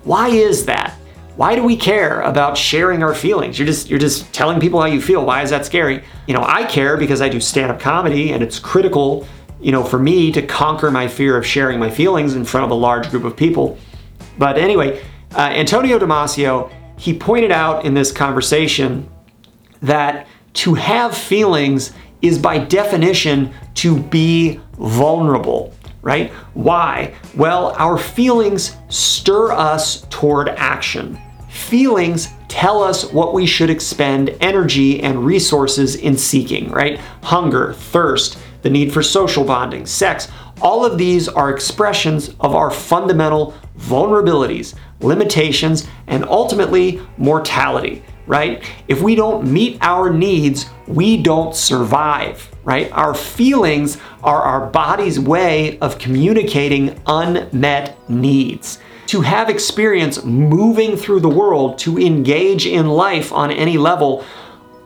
Why 0.05 0.29
is 0.29 0.65
that? 0.65 0.95
Why 1.37 1.55
do 1.55 1.63
we 1.63 1.77
care 1.77 2.23
about 2.23 2.57
sharing 2.57 3.03
our 3.03 3.15
feelings? 3.15 3.59
You're 3.59 3.67
just 3.67 3.91
you're 3.91 3.99
just 3.99 4.33
telling 4.33 4.61
people 4.61 4.81
how 4.81 4.87
you 4.87 5.03
feel. 5.03 5.25
Why 5.25 5.43
is 5.43 5.51
that 5.51 5.67
scary? 5.67 6.03
You 6.27 6.35
know, 6.35 6.43
I 6.43 6.65
care 6.65 6.97
because 6.97 7.21
I 7.21 7.29
do 7.29 7.41
stand-up 7.41 7.79
comedy 7.79 8.33
and 8.33 8.43
it's 8.43 8.59
critical, 8.59 9.29
you 9.61 9.73
know, 9.73 9.85
for 9.85 9.99
me 9.99 10.33
to 10.33 10.41
conquer 10.41 10.91
my 10.91 11.07
fear 11.07 11.37
of 11.37 11.47
sharing 11.47 11.79
my 11.79 11.91
feelings 11.91 12.35
in 12.35 12.47
front 12.47 12.65
of 12.65 12.71
a 12.71 12.75
large 12.75 13.11
group 13.11 13.25
of 13.25 13.37
people. 13.37 13.79
But 14.39 14.57
anyway, 14.57 15.05
uh, 15.37 15.51
Antonio 15.53 15.99
Damasio 15.99 16.73
he 16.99 17.17
pointed 17.17 17.53
out 17.53 17.85
in 17.85 17.95
this 17.95 18.13
conversation 18.13 19.09
that 19.81 20.27
to 20.55 20.75
have 20.75 21.17
feelings 21.17 21.93
is 22.21 22.39
by 22.39 22.59
definition 22.59 23.55
to 23.75 23.97
be 23.97 24.61
vulnerable, 24.73 25.73
right? 26.03 26.31
Why? 26.55 27.15
Well, 27.37 27.75
our 27.79 27.97
feelings 27.97 28.77
stir 28.89 29.53
us 29.53 30.03
toward 30.11 30.49
action. 30.49 31.19
Feelings 31.49 32.29
tell 32.49 32.83
us 32.83 33.05
what 33.13 33.35
we 33.35 33.47
should 33.47 33.71
expend 33.71 34.37
energy 34.41 35.01
and 35.01 35.25
resources 35.25 35.95
in 35.95 36.17
seeking, 36.17 36.71
right? 36.71 36.99
Hunger, 37.23 37.75
thirst, 37.75 38.39
the 38.63 38.71
need 38.71 38.93
for 38.93 39.03
social 39.03 39.45
bonding, 39.45 39.87
sex, 39.87 40.29
all 40.61 40.85
of 40.85 40.99
these 40.99 41.29
are 41.29 41.51
expressions 41.51 42.31
of 42.41 42.55
our 42.57 42.71
fundamental 42.71 43.55
vulnerabilities, 43.79 44.75
limitations, 45.01 45.87
and 46.07 46.25
ultimately 46.25 47.01
mortality, 47.17 48.03
right? 48.27 48.63
If 48.89 49.01
we 49.01 49.15
don't 49.15 49.51
meet 49.51 49.79
our 49.81 50.13
needs, 50.13 50.67
we 50.87 51.23
don't 51.23 51.55
survive, 51.55 52.51
right? 52.65 52.91
Our 52.93 53.15
feelings 53.15 53.99
are 54.23 54.43
our 54.43 54.67
body's 54.67 55.21
way 55.21 55.79
of 55.79 55.99
communicating 55.99 57.01
unmet 57.07 57.97
needs. 58.11 58.79
To 59.09 59.23
have 59.23 59.49
experience 59.49 60.23
moving 60.25 60.97
through 60.97 61.21
the 61.21 61.29
world, 61.29 61.79
to 61.79 61.99
engage 61.99 62.67
in 62.67 62.89
life 62.89 63.33
on 63.33 63.51
any 63.51 63.79
level, 63.79 64.25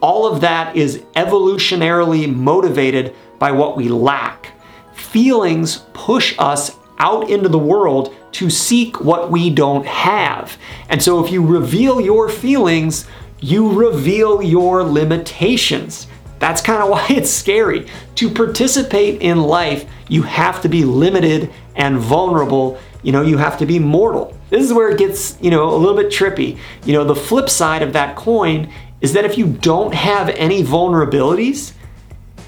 all 0.00 0.32
of 0.32 0.40
that 0.42 0.76
is 0.76 0.98
evolutionarily 1.16 2.32
motivated 2.32 3.14
by 3.38 3.50
what 3.50 3.76
we 3.76 3.88
lack. 3.88 4.50
Feelings 4.94 5.78
push 5.92 6.36
us 6.38 6.76
out 6.98 7.30
into 7.30 7.48
the 7.48 7.58
world 7.58 8.14
to 8.32 8.50
seek 8.50 9.00
what 9.00 9.30
we 9.30 9.50
don't 9.50 9.86
have. 9.86 10.56
And 10.88 11.02
so 11.02 11.24
if 11.24 11.30
you 11.30 11.44
reveal 11.44 12.00
your 12.00 12.28
feelings, 12.28 13.06
you 13.40 13.72
reveal 13.72 14.42
your 14.42 14.82
limitations. 14.82 16.06
That's 16.38 16.60
kind 16.60 16.82
of 16.82 16.88
why 16.90 17.06
it's 17.10 17.30
scary. 17.30 17.86
To 18.16 18.30
participate 18.30 19.22
in 19.22 19.40
life, 19.40 19.88
you 20.08 20.22
have 20.22 20.62
to 20.62 20.68
be 20.68 20.84
limited 20.84 21.52
and 21.76 21.98
vulnerable. 21.98 22.78
You 23.02 23.12
know, 23.12 23.22
you 23.22 23.38
have 23.38 23.58
to 23.58 23.66
be 23.66 23.78
mortal. 23.78 24.36
This 24.50 24.64
is 24.64 24.72
where 24.72 24.90
it 24.90 24.98
gets, 24.98 25.38
you 25.40 25.50
know, 25.50 25.74
a 25.74 25.76
little 25.76 25.96
bit 25.96 26.12
trippy. 26.12 26.58
You 26.84 26.92
know, 26.94 27.04
the 27.04 27.14
flip 27.14 27.48
side 27.48 27.82
of 27.82 27.92
that 27.94 28.16
coin 28.16 28.72
is 29.00 29.12
that 29.14 29.24
if 29.24 29.36
you 29.36 29.46
don't 29.46 29.94
have 29.94 30.28
any 30.30 30.62
vulnerabilities, 30.62 31.72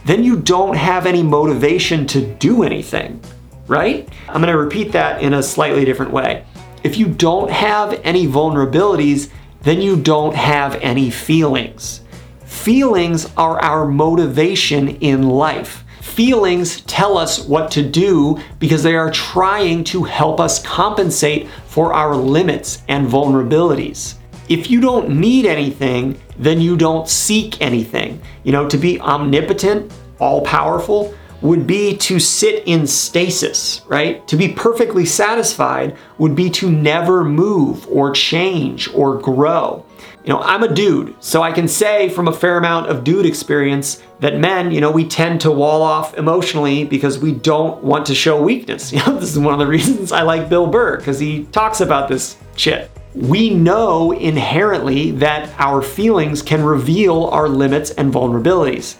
then 0.04 0.22
you 0.22 0.36
don't 0.36 0.76
have 0.76 1.06
any 1.06 1.22
motivation 1.22 2.06
to 2.08 2.20
do 2.20 2.62
anything, 2.62 3.20
right? 3.66 4.08
I'm 4.28 4.40
gonna 4.40 4.56
repeat 4.56 4.92
that 4.92 5.22
in 5.22 5.34
a 5.34 5.42
slightly 5.42 5.84
different 5.84 6.12
way. 6.12 6.44
If 6.82 6.98
you 6.98 7.08
don't 7.08 7.50
have 7.50 7.98
any 8.04 8.26
vulnerabilities, 8.26 9.30
then 9.62 9.80
you 9.80 9.96
don't 9.96 10.34
have 10.34 10.74
any 10.76 11.10
feelings. 11.10 12.02
Feelings 12.44 13.30
are 13.36 13.60
our 13.60 13.86
motivation 13.86 14.88
in 14.96 15.28
life. 15.28 15.84
Feelings 16.02 16.82
tell 16.82 17.16
us 17.18 17.44
what 17.44 17.70
to 17.72 17.82
do 17.82 18.38
because 18.58 18.82
they 18.82 18.94
are 18.94 19.10
trying 19.10 19.82
to 19.84 20.04
help 20.04 20.38
us 20.38 20.62
compensate 20.62 21.48
for 21.66 21.92
our 21.92 22.14
limits 22.14 22.82
and 22.88 23.08
vulnerabilities. 23.08 24.14
If 24.48 24.70
you 24.70 24.80
don't 24.80 25.08
need 25.08 25.46
anything, 25.46 26.20
then 26.38 26.60
you 26.60 26.76
don't 26.76 27.08
seek 27.08 27.60
anything. 27.62 28.20
You 28.44 28.52
know, 28.52 28.68
to 28.68 28.76
be 28.76 29.00
omnipotent, 29.00 29.90
all 30.18 30.42
powerful, 30.42 31.14
would 31.44 31.66
be 31.66 31.94
to 31.94 32.18
sit 32.18 32.62
in 32.64 32.86
stasis, 32.86 33.82
right? 33.86 34.26
To 34.28 34.36
be 34.36 34.48
perfectly 34.48 35.04
satisfied 35.04 35.94
would 36.16 36.34
be 36.34 36.48
to 36.48 36.70
never 36.70 37.22
move 37.22 37.86
or 37.88 38.12
change 38.12 38.88
or 38.94 39.18
grow. 39.18 39.84
You 40.24 40.32
know, 40.32 40.40
I'm 40.40 40.62
a 40.62 40.74
dude, 40.74 41.22
so 41.22 41.42
I 41.42 41.52
can 41.52 41.68
say 41.68 42.08
from 42.08 42.28
a 42.28 42.32
fair 42.32 42.56
amount 42.56 42.86
of 42.86 43.04
dude 43.04 43.26
experience 43.26 44.02
that 44.20 44.38
men, 44.38 44.70
you 44.70 44.80
know, 44.80 44.90
we 44.90 45.06
tend 45.06 45.42
to 45.42 45.50
wall 45.50 45.82
off 45.82 46.16
emotionally 46.16 46.84
because 46.84 47.18
we 47.18 47.32
don't 47.32 47.84
want 47.84 48.06
to 48.06 48.14
show 48.14 48.42
weakness. 48.42 48.90
You 48.94 49.00
know, 49.00 49.18
this 49.18 49.30
is 49.30 49.38
one 49.38 49.52
of 49.52 49.60
the 49.60 49.66
reasons 49.66 50.12
I 50.12 50.22
like 50.22 50.48
Bill 50.48 50.66
Burr 50.66 50.96
because 50.96 51.18
he 51.18 51.44
talks 51.52 51.82
about 51.82 52.08
this 52.08 52.38
shit. 52.56 52.90
We 53.14 53.50
know 53.50 54.12
inherently 54.12 55.10
that 55.10 55.50
our 55.58 55.82
feelings 55.82 56.40
can 56.40 56.64
reveal 56.64 57.24
our 57.24 57.50
limits 57.50 57.90
and 57.90 58.10
vulnerabilities. 58.10 58.96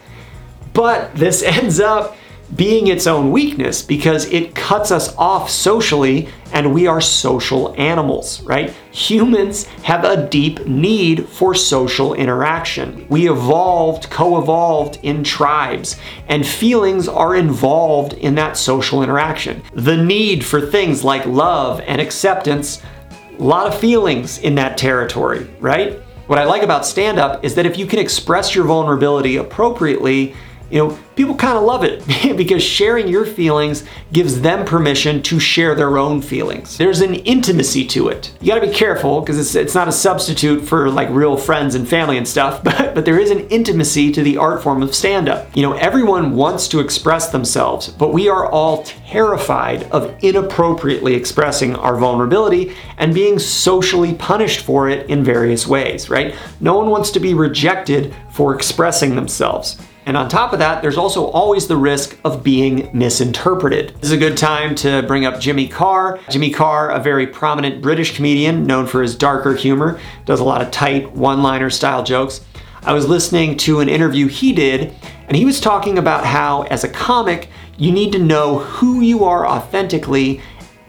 But 0.74 1.14
this 1.14 1.42
ends 1.42 1.80
up 1.80 2.18
being 2.56 2.86
its 2.86 3.06
own 3.06 3.32
weakness 3.32 3.82
because 3.82 4.26
it 4.26 4.54
cuts 4.54 4.90
us 4.90 5.14
off 5.16 5.50
socially 5.50 6.28
and 6.52 6.72
we 6.72 6.86
are 6.86 7.00
social 7.00 7.74
animals, 7.76 8.42
right? 8.42 8.72
Humans 8.92 9.64
have 9.82 10.04
a 10.04 10.28
deep 10.28 10.64
need 10.66 11.28
for 11.28 11.54
social 11.54 12.14
interaction. 12.14 13.06
We 13.08 13.28
evolved, 13.28 14.08
co 14.10 14.40
evolved 14.40 15.00
in 15.02 15.24
tribes, 15.24 15.96
and 16.28 16.46
feelings 16.46 17.08
are 17.08 17.34
involved 17.34 18.12
in 18.14 18.36
that 18.36 18.56
social 18.56 19.02
interaction. 19.02 19.62
The 19.72 19.96
need 19.96 20.44
for 20.44 20.60
things 20.60 21.02
like 21.02 21.26
love 21.26 21.80
and 21.80 22.00
acceptance, 22.00 22.82
a 23.36 23.42
lot 23.42 23.66
of 23.66 23.78
feelings 23.78 24.38
in 24.38 24.54
that 24.56 24.78
territory, 24.78 25.50
right? 25.58 26.00
What 26.26 26.38
I 26.38 26.44
like 26.44 26.62
about 26.62 26.86
stand 26.86 27.18
up 27.18 27.44
is 27.44 27.54
that 27.56 27.66
if 27.66 27.76
you 27.76 27.84
can 27.84 27.98
express 27.98 28.54
your 28.54 28.64
vulnerability 28.64 29.36
appropriately, 29.36 30.34
you 30.74 30.80
know, 30.80 30.98
people 31.14 31.36
kind 31.36 31.56
of 31.56 31.62
love 31.62 31.84
it 31.84 32.04
because 32.36 32.60
sharing 32.60 33.06
your 33.06 33.24
feelings 33.24 33.84
gives 34.12 34.40
them 34.40 34.64
permission 34.64 35.22
to 35.22 35.38
share 35.38 35.76
their 35.76 35.96
own 35.98 36.20
feelings. 36.20 36.76
There's 36.76 37.00
an 37.00 37.14
intimacy 37.14 37.86
to 37.86 38.08
it. 38.08 38.36
You 38.40 38.48
got 38.48 38.60
to 38.60 38.66
be 38.66 38.74
careful 38.74 39.20
because 39.20 39.38
it's, 39.38 39.54
it's 39.54 39.76
not 39.76 39.86
a 39.86 39.92
substitute 39.92 40.66
for 40.66 40.90
like 40.90 41.08
real 41.10 41.36
friends 41.36 41.76
and 41.76 41.88
family 41.88 42.18
and 42.18 42.26
stuff, 42.26 42.64
but, 42.64 42.92
but 42.92 43.04
there 43.04 43.20
is 43.20 43.30
an 43.30 43.46
intimacy 43.50 44.10
to 44.10 44.22
the 44.24 44.36
art 44.36 44.64
form 44.64 44.82
of 44.82 44.96
stand 44.96 45.28
up. 45.28 45.56
You 45.56 45.62
know, 45.62 45.74
everyone 45.74 46.34
wants 46.34 46.66
to 46.68 46.80
express 46.80 47.30
themselves, 47.30 47.88
but 47.90 48.12
we 48.12 48.28
are 48.28 48.50
all 48.50 48.82
terrified 48.82 49.84
of 49.92 50.12
inappropriately 50.24 51.14
expressing 51.14 51.76
our 51.76 51.96
vulnerability 51.96 52.74
and 52.98 53.14
being 53.14 53.38
socially 53.38 54.14
punished 54.14 54.62
for 54.62 54.88
it 54.88 55.08
in 55.08 55.22
various 55.22 55.68
ways, 55.68 56.10
right? 56.10 56.34
No 56.58 56.76
one 56.76 56.90
wants 56.90 57.12
to 57.12 57.20
be 57.20 57.32
rejected 57.32 58.12
for 58.32 58.56
expressing 58.56 59.14
themselves. 59.14 59.80
And 60.06 60.16
on 60.16 60.28
top 60.28 60.52
of 60.52 60.58
that, 60.58 60.82
there's 60.82 60.98
also 60.98 61.26
always 61.26 61.66
the 61.66 61.76
risk 61.76 62.18
of 62.24 62.42
being 62.42 62.90
misinterpreted. 62.92 63.94
This 64.00 64.10
is 64.10 64.12
a 64.12 64.18
good 64.18 64.36
time 64.36 64.74
to 64.76 65.02
bring 65.02 65.24
up 65.24 65.40
Jimmy 65.40 65.66
Carr. 65.66 66.20
Jimmy 66.28 66.50
Carr, 66.50 66.90
a 66.90 67.00
very 67.00 67.26
prominent 67.26 67.80
British 67.80 68.14
comedian 68.14 68.66
known 68.66 68.86
for 68.86 69.00
his 69.00 69.16
darker 69.16 69.54
humor, 69.54 69.98
does 70.26 70.40
a 70.40 70.44
lot 70.44 70.60
of 70.60 70.70
tight 70.70 71.12
one 71.12 71.42
liner 71.42 71.70
style 71.70 72.04
jokes. 72.04 72.42
I 72.82 72.92
was 72.92 73.08
listening 73.08 73.56
to 73.58 73.80
an 73.80 73.88
interview 73.88 74.26
he 74.26 74.52
did, 74.52 74.94
and 75.26 75.36
he 75.36 75.46
was 75.46 75.58
talking 75.58 75.96
about 75.96 76.26
how, 76.26 76.62
as 76.64 76.84
a 76.84 76.88
comic, 76.88 77.48
you 77.78 77.90
need 77.90 78.12
to 78.12 78.18
know 78.18 78.58
who 78.58 79.00
you 79.00 79.24
are 79.24 79.46
authentically, 79.46 80.42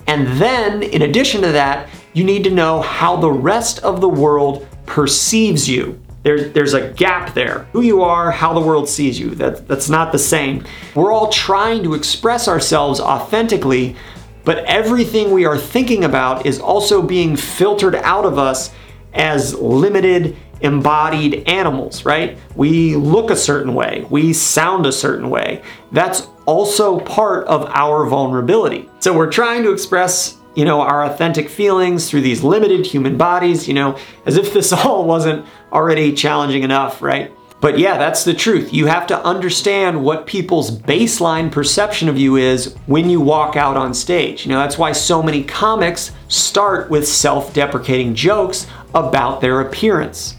and 0.07 0.27
then, 0.39 0.83
in 0.83 1.01
addition 1.01 1.41
to 1.41 1.53
that, 1.53 1.89
you 2.13 2.25
need 2.25 2.43
to 2.43 2.51
know 2.51 2.81
how 2.81 3.15
the 3.15 3.31
rest 3.31 3.79
of 3.79 4.01
the 4.01 4.09
world 4.09 4.67
perceives 4.85 5.69
you 5.69 5.99
there's, 6.25 6.51
there's 6.53 6.73
a 6.73 6.89
gap 6.93 7.35
there. 7.35 7.67
Who 7.71 7.81
you 7.81 8.01
are, 8.01 8.31
how 8.31 8.51
the 8.51 8.59
world 8.59 8.89
sees 8.89 9.19
you, 9.19 9.35
that, 9.35 9.67
that's 9.67 9.89
not 9.89 10.11
the 10.11 10.17
same. 10.17 10.65
We're 10.95 11.13
all 11.13 11.29
trying 11.29 11.83
to 11.83 11.93
express 11.93 12.47
ourselves 12.47 12.99
authentically, 12.99 13.95
but 14.43 14.65
everything 14.65 15.29
we 15.29 15.45
are 15.45 15.55
thinking 15.55 16.03
about 16.03 16.47
is 16.47 16.59
also 16.59 17.03
being 17.03 17.35
filtered 17.35 17.93
out 17.93 18.25
of 18.25 18.39
us 18.39 18.71
as 19.13 19.53
limited, 19.53 20.35
embodied 20.61 21.47
animals, 21.47 22.05
right? 22.05 22.39
We 22.55 22.95
look 22.95 23.29
a 23.29 23.35
certain 23.35 23.75
way, 23.75 24.07
we 24.09 24.33
sound 24.33 24.87
a 24.87 24.91
certain 24.91 25.29
way. 25.29 25.61
That's 25.91 26.27
also 26.47 27.01
part 27.01 27.45
of 27.45 27.65
our 27.67 28.07
vulnerability. 28.07 28.89
So 28.97 29.15
we're 29.15 29.31
trying 29.31 29.61
to 29.61 29.71
express 29.71 30.37
you 30.55 30.65
know, 30.65 30.81
our 30.81 31.03
authentic 31.05 31.49
feelings 31.49 32.09
through 32.09 32.21
these 32.21 32.43
limited 32.43 32.85
human 32.85 33.17
bodies, 33.17 33.67
you 33.67 33.73
know, 33.73 33.97
as 34.25 34.37
if 34.37 34.53
this 34.53 34.71
all 34.73 35.05
wasn't 35.05 35.45
already 35.71 36.13
challenging 36.13 36.63
enough, 36.63 37.01
right? 37.01 37.31
But 37.61 37.79
yeah, 37.79 37.97
that's 37.97 38.23
the 38.23 38.33
truth. 38.33 38.73
You 38.73 38.85
have 38.85 39.07
to 39.07 39.23
understand 39.23 40.03
what 40.03 40.27
people's 40.27 40.69
baseline 40.69 41.51
perception 41.51 42.09
of 42.09 42.17
you 42.17 42.35
is 42.35 42.75
when 42.85 43.09
you 43.09 43.21
walk 43.21 43.55
out 43.55 43.77
on 43.77 43.93
stage. 43.93 44.45
You 44.45 44.51
know, 44.51 44.59
that's 44.59 44.77
why 44.77 44.91
so 44.91 45.23
many 45.23 45.43
comics 45.43 46.11
start 46.27 46.89
with 46.89 47.07
self 47.07 47.53
deprecating 47.53 48.13
jokes 48.13 48.67
about 48.93 49.41
their 49.41 49.61
appearance 49.61 50.35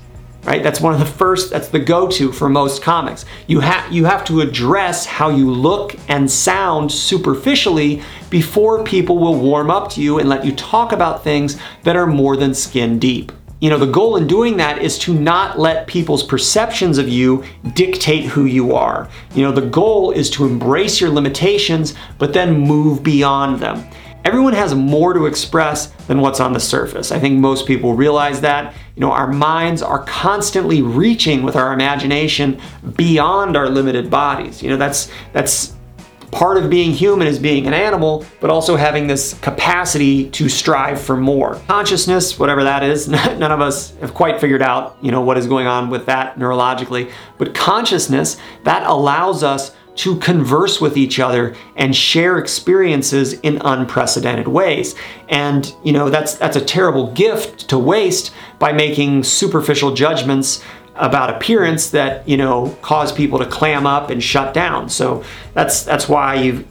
right? 0.46 0.62
That's 0.62 0.80
one 0.80 0.94
of 0.94 1.00
the 1.00 1.06
first, 1.06 1.50
that's 1.50 1.68
the 1.68 1.80
go-to 1.80 2.32
for 2.32 2.48
most 2.48 2.80
comics. 2.82 3.24
You, 3.48 3.60
have 3.60 3.92
you 3.92 4.04
have 4.04 4.24
to 4.26 4.40
address 4.40 5.04
how 5.04 5.28
you 5.28 5.50
look 5.50 5.96
and 6.08 6.30
sound 6.30 6.90
superficially 6.90 8.02
before 8.30 8.84
people 8.84 9.18
will 9.18 9.38
warm 9.38 9.70
up 9.70 9.90
to 9.92 10.00
you 10.00 10.18
and 10.18 10.28
let 10.28 10.44
you 10.44 10.54
talk 10.54 10.92
about 10.92 11.24
things 11.24 11.58
that 11.82 11.96
are 11.96 12.06
more 12.06 12.36
than 12.36 12.54
skin 12.54 12.98
deep. 12.98 13.32
You 13.58 13.70
know, 13.70 13.78
the 13.78 13.86
goal 13.86 14.16
in 14.16 14.26
doing 14.26 14.58
that 14.58 14.82
is 14.82 14.98
to 15.00 15.14
not 15.14 15.58
let 15.58 15.86
people's 15.86 16.22
perceptions 16.22 16.98
of 16.98 17.08
you 17.08 17.42
dictate 17.72 18.26
who 18.26 18.44
you 18.44 18.74
are. 18.74 19.08
You 19.34 19.44
know, 19.44 19.52
the 19.52 19.62
goal 19.62 20.10
is 20.10 20.28
to 20.30 20.44
embrace 20.44 21.00
your 21.00 21.10
limitations, 21.10 21.94
but 22.18 22.34
then 22.34 22.60
move 22.60 23.02
beyond 23.02 23.60
them. 23.60 23.88
Everyone 24.26 24.54
has 24.54 24.74
more 24.74 25.12
to 25.14 25.26
express 25.26 25.86
than 26.08 26.20
what's 26.20 26.40
on 26.40 26.52
the 26.52 26.58
surface. 26.58 27.12
I 27.12 27.20
think 27.20 27.38
most 27.38 27.64
people 27.64 27.94
realize 27.94 28.40
that. 28.40 28.74
You 28.96 29.00
know, 29.00 29.12
our 29.12 29.32
minds 29.32 29.82
are 29.82 30.02
constantly 30.02 30.82
reaching 30.82 31.44
with 31.44 31.54
our 31.54 31.72
imagination 31.72 32.60
beyond 32.96 33.56
our 33.56 33.68
limited 33.68 34.10
bodies. 34.10 34.64
You 34.64 34.70
know, 34.70 34.78
that's 34.78 35.12
that's 35.32 35.76
part 36.32 36.56
of 36.56 36.68
being 36.68 36.90
human 36.90 37.28
is 37.28 37.38
being 37.38 37.68
an 37.68 37.72
animal, 37.72 38.26
but 38.40 38.50
also 38.50 38.74
having 38.74 39.06
this 39.06 39.34
capacity 39.34 40.28
to 40.30 40.48
strive 40.48 41.00
for 41.00 41.16
more. 41.16 41.60
Consciousness, 41.68 42.36
whatever 42.36 42.64
that 42.64 42.82
is, 42.82 43.06
none 43.08 43.52
of 43.52 43.60
us 43.60 43.94
have 43.98 44.12
quite 44.12 44.40
figured 44.40 44.60
out, 44.60 44.98
you 45.02 45.12
know, 45.12 45.20
what 45.20 45.38
is 45.38 45.46
going 45.46 45.68
on 45.68 45.88
with 45.88 46.04
that 46.06 46.36
neurologically, 46.36 47.12
but 47.38 47.54
consciousness 47.54 48.38
that 48.64 48.84
allows 48.88 49.44
us 49.44 49.70
to 49.96 50.16
converse 50.18 50.80
with 50.80 50.96
each 50.96 51.18
other 51.18 51.56
and 51.74 51.94
share 51.94 52.38
experiences 52.38 53.34
in 53.40 53.60
unprecedented 53.64 54.48
ways. 54.48 54.94
And 55.28 55.74
you 55.84 55.92
know, 55.92 56.10
that's 56.10 56.34
that's 56.34 56.56
a 56.56 56.64
terrible 56.64 57.12
gift 57.12 57.68
to 57.70 57.78
waste 57.78 58.32
by 58.58 58.72
making 58.72 59.24
superficial 59.24 59.94
judgments 59.94 60.62
about 60.96 61.28
appearance 61.30 61.90
that, 61.90 62.26
you 62.26 62.36
know, 62.36 62.76
cause 62.80 63.12
people 63.12 63.38
to 63.38 63.46
clam 63.46 63.86
up 63.86 64.10
and 64.10 64.22
shut 64.22 64.54
down. 64.54 64.88
So 64.88 65.24
that's 65.54 65.82
that's 65.82 66.08
why 66.08 66.34
you 66.36 66.66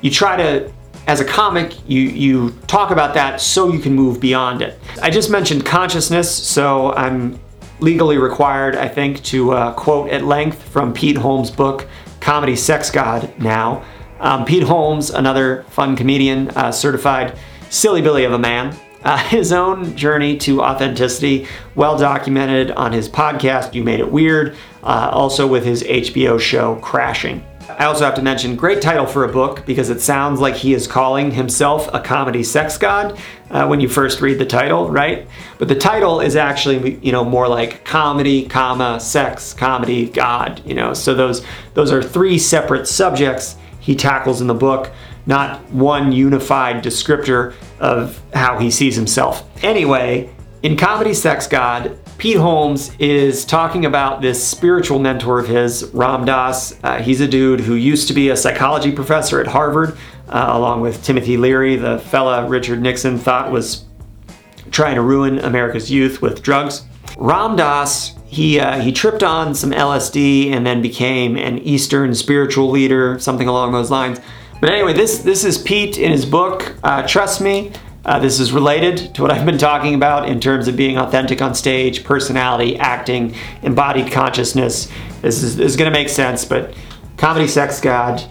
you 0.00 0.10
try 0.10 0.36
to 0.36 0.72
as 1.06 1.18
a 1.18 1.24
comic, 1.24 1.76
you, 1.88 2.02
you 2.02 2.50
talk 2.68 2.92
about 2.92 3.14
that 3.14 3.40
so 3.40 3.72
you 3.72 3.80
can 3.80 3.94
move 3.94 4.20
beyond 4.20 4.62
it. 4.62 4.78
I 5.02 5.10
just 5.10 5.28
mentioned 5.28 5.66
consciousness, 5.66 6.30
so 6.30 6.92
I'm 6.92 7.40
legally 7.80 8.18
required, 8.18 8.76
I 8.76 8.86
think, 8.86 9.22
to 9.24 9.52
uh, 9.52 9.72
quote 9.72 10.10
at 10.10 10.24
length 10.24 10.62
from 10.62 10.92
Pete 10.92 11.16
Holmes' 11.16 11.50
book, 11.50 11.88
comedy 12.30 12.54
sex 12.54 12.92
god 12.92 13.28
now. 13.40 13.82
Um, 14.20 14.44
Pete 14.44 14.62
Holmes, 14.62 15.10
another 15.10 15.64
fun 15.64 15.96
comedian, 15.96 16.48
uh, 16.50 16.70
certified 16.70 17.36
silly 17.70 18.02
billy 18.02 18.22
of 18.22 18.32
a 18.32 18.38
man. 18.38 18.72
Uh, 19.02 19.16
his 19.30 19.52
own 19.52 19.96
journey 19.96 20.36
to 20.36 20.62
authenticity, 20.62 21.48
well 21.74 21.98
documented 21.98 22.70
on 22.70 22.92
his 22.92 23.08
podcast, 23.08 23.74
You 23.74 23.82
Made 23.82 23.98
It 23.98 24.12
Weird, 24.12 24.56
uh, 24.84 25.10
also 25.12 25.44
with 25.44 25.64
his 25.64 25.82
HBO 25.82 26.38
show, 26.38 26.76
Crashing. 26.76 27.44
I 27.78 27.84
also 27.84 28.04
have 28.04 28.14
to 28.16 28.22
mention, 28.22 28.56
great 28.56 28.82
title 28.82 29.06
for 29.06 29.24
a 29.24 29.28
book 29.32 29.64
because 29.66 29.90
it 29.90 30.00
sounds 30.00 30.40
like 30.40 30.54
he 30.54 30.74
is 30.74 30.86
calling 30.86 31.30
himself 31.30 31.88
a 31.92 32.00
comedy 32.00 32.42
sex 32.42 32.76
god 32.78 33.18
uh, 33.50 33.66
when 33.66 33.80
you 33.80 33.88
first 33.88 34.20
read 34.20 34.38
the 34.38 34.46
title, 34.46 34.90
right? 34.90 35.26
But 35.58 35.68
the 35.68 35.74
title 35.74 36.20
is 36.20 36.36
actually, 36.36 36.96
you 36.96 37.12
know, 37.12 37.24
more 37.24 37.48
like 37.48 37.84
comedy, 37.84 38.46
comma, 38.46 39.00
sex, 39.00 39.52
comedy, 39.52 40.08
god, 40.08 40.62
you 40.64 40.74
know. 40.74 40.94
So 40.94 41.14
those 41.14 41.44
those 41.74 41.92
are 41.92 42.02
three 42.02 42.38
separate 42.38 42.86
subjects 42.86 43.56
he 43.80 43.94
tackles 43.94 44.40
in 44.40 44.46
the 44.46 44.54
book, 44.54 44.92
not 45.26 45.60
one 45.70 46.12
unified 46.12 46.84
descriptor 46.84 47.54
of 47.78 48.20
how 48.34 48.58
he 48.58 48.70
sees 48.70 48.94
himself. 48.96 49.44
Anyway, 49.64 50.30
in 50.62 50.76
Comedy 50.76 51.14
Sex 51.14 51.46
God, 51.46 51.98
Pete 52.20 52.36
Holmes 52.36 52.94
is 52.98 53.46
talking 53.46 53.86
about 53.86 54.20
this 54.20 54.46
spiritual 54.46 54.98
mentor 54.98 55.38
of 55.38 55.48
his, 55.48 55.84
Ram 55.94 56.26
Dass. 56.26 56.78
Uh, 56.84 57.00
he's 57.00 57.22
a 57.22 57.26
dude 57.26 57.60
who 57.60 57.76
used 57.76 58.08
to 58.08 58.12
be 58.12 58.28
a 58.28 58.36
psychology 58.36 58.92
professor 58.92 59.40
at 59.40 59.46
Harvard, 59.46 59.96
uh, 60.28 60.50
along 60.50 60.82
with 60.82 61.02
Timothy 61.02 61.38
Leary, 61.38 61.76
the 61.76 61.98
fella 61.98 62.46
Richard 62.46 62.82
Nixon 62.82 63.16
thought 63.16 63.50
was 63.50 63.86
trying 64.70 64.96
to 64.96 65.00
ruin 65.00 65.38
America's 65.38 65.90
youth 65.90 66.20
with 66.20 66.42
drugs. 66.42 66.82
Ram 67.16 67.56
Dass, 67.56 68.14
he, 68.26 68.60
uh, 68.60 68.82
he 68.82 68.92
tripped 68.92 69.22
on 69.22 69.54
some 69.54 69.70
LSD 69.70 70.50
and 70.50 70.66
then 70.66 70.82
became 70.82 71.38
an 71.38 71.56
Eastern 71.60 72.14
spiritual 72.14 72.68
leader, 72.68 73.18
something 73.18 73.48
along 73.48 73.72
those 73.72 73.90
lines. 73.90 74.20
But 74.60 74.68
anyway, 74.68 74.92
this, 74.92 75.20
this 75.20 75.42
is 75.42 75.56
Pete 75.56 75.96
in 75.96 76.12
his 76.12 76.26
book, 76.26 76.74
uh, 76.82 77.06
Trust 77.06 77.40
Me. 77.40 77.72
Uh, 78.04 78.18
this 78.18 78.40
is 78.40 78.50
related 78.50 79.14
to 79.14 79.22
what 79.22 79.30
I've 79.30 79.44
been 79.44 79.58
talking 79.58 79.94
about 79.94 80.28
in 80.28 80.40
terms 80.40 80.68
of 80.68 80.76
being 80.76 80.96
authentic 80.96 81.42
on 81.42 81.54
stage, 81.54 82.02
personality, 82.02 82.78
acting, 82.78 83.34
embodied 83.62 84.10
consciousness. 84.10 84.90
This 85.20 85.42
is, 85.42 85.58
is 85.58 85.76
going 85.76 85.92
to 85.92 85.98
make 85.98 86.08
sense, 86.08 86.44
but 86.44 86.74
Comedy 87.18 87.46
Sex 87.46 87.78
God, 87.78 88.22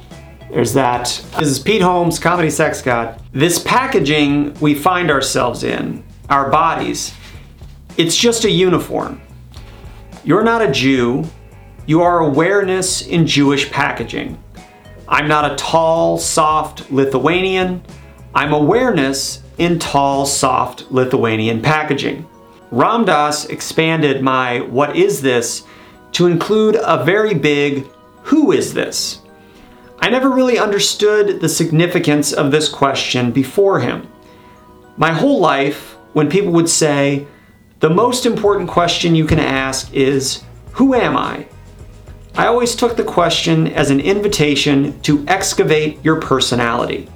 there's 0.51 0.73
that. 0.73 1.05
This 1.37 1.47
is 1.49 1.59
Pete 1.59 1.83
Holmes, 1.83 2.17
Comedy 2.17 2.49
Sex 2.49 2.81
God. 2.81 3.21
This 3.31 3.59
packaging 3.59 4.55
we 4.55 4.73
find 4.73 5.11
ourselves 5.11 5.63
in, 5.63 6.03
our 6.29 6.49
bodies, 6.49 7.13
it's 7.95 8.15
just 8.15 8.45
a 8.45 8.49
uniform. 8.49 9.21
You're 10.23 10.43
not 10.43 10.63
a 10.63 10.71
Jew, 10.71 11.25
you 11.85 12.01
are 12.01 12.19
awareness 12.19 13.03
in 13.03 13.27
Jewish 13.27 13.69
packaging. 13.69 14.43
I'm 15.07 15.27
not 15.27 15.51
a 15.51 15.55
tall, 15.55 16.17
soft 16.17 16.91
Lithuanian. 16.91 17.83
I'm 18.33 18.53
awareness 18.53 19.43
in 19.59 19.77
tall, 19.77 20.25
soft 20.25 20.91
Lithuanian 20.91 21.61
packaging. 21.61 22.27
Ram 22.71 23.05
Dass 23.05 23.45
expanded 23.45 24.21
my 24.21 24.61
what 24.61 24.95
is 24.95 25.21
this 25.21 25.63
to 26.13 26.27
include 26.27 26.77
a 26.81 27.03
very 27.03 27.33
big 27.33 27.85
who 28.23 28.51
is 28.51 28.73
this? 28.73 29.21
I 30.01 30.09
never 30.09 30.29
really 30.29 30.57
understood 30.57 31.41
the 31.41 31.49
significance 31.49 32.31
of 32.31 32.51
this 32.51 32.69
question 32.69 33.31
before 33.31 33.79
him. 33.79 34.07
My 34.97 35.11
whole 35.11 35.39
life, 35.39 35.97
when 36.13 36.29
people 36.29 36.51
would 36.53 36.69
say, 36.69 37.27
the 37.79 37.89
most 37.89 38.25
important 38.25 38.69
question 38.69 39.15
you 39.15 39.25
can 39.25 39.39
ask 39.39 39.93
is, 39.93 40.43
Who 40.73 40.93
am 40.93 41.17
I? 41.17 41.47
I 42.35 42.47
always 42.47 42.75
took 42.75 42.95
the 42.95 43.03
question 43.03 43.67
as 43.67 43.89
an 43.89 43.99
invitation 43.99 44.99
to 45.01 45.25
excavate 45.27 46.03
your 46.03 46.21
personality. 46.21 47.09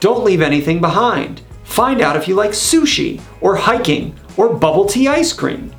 Don't 0.00 0.24
leave 0.24 0.42
anything 0.42 0.80
behind. 0.80 1.40
Find 1.64 2.00
out 2.00 2.16
if 2.16 2.28
you 2.28 2.34
like 2.34 2.50
sushi, 2.50 3.20
or 3.40 3.56
hiking, 3.56 4.18
or 4.36 4.54
bubble 4.54 4.86
tea 4.86 5.08
ice 5.08 5.32
cream. 5.32 5.74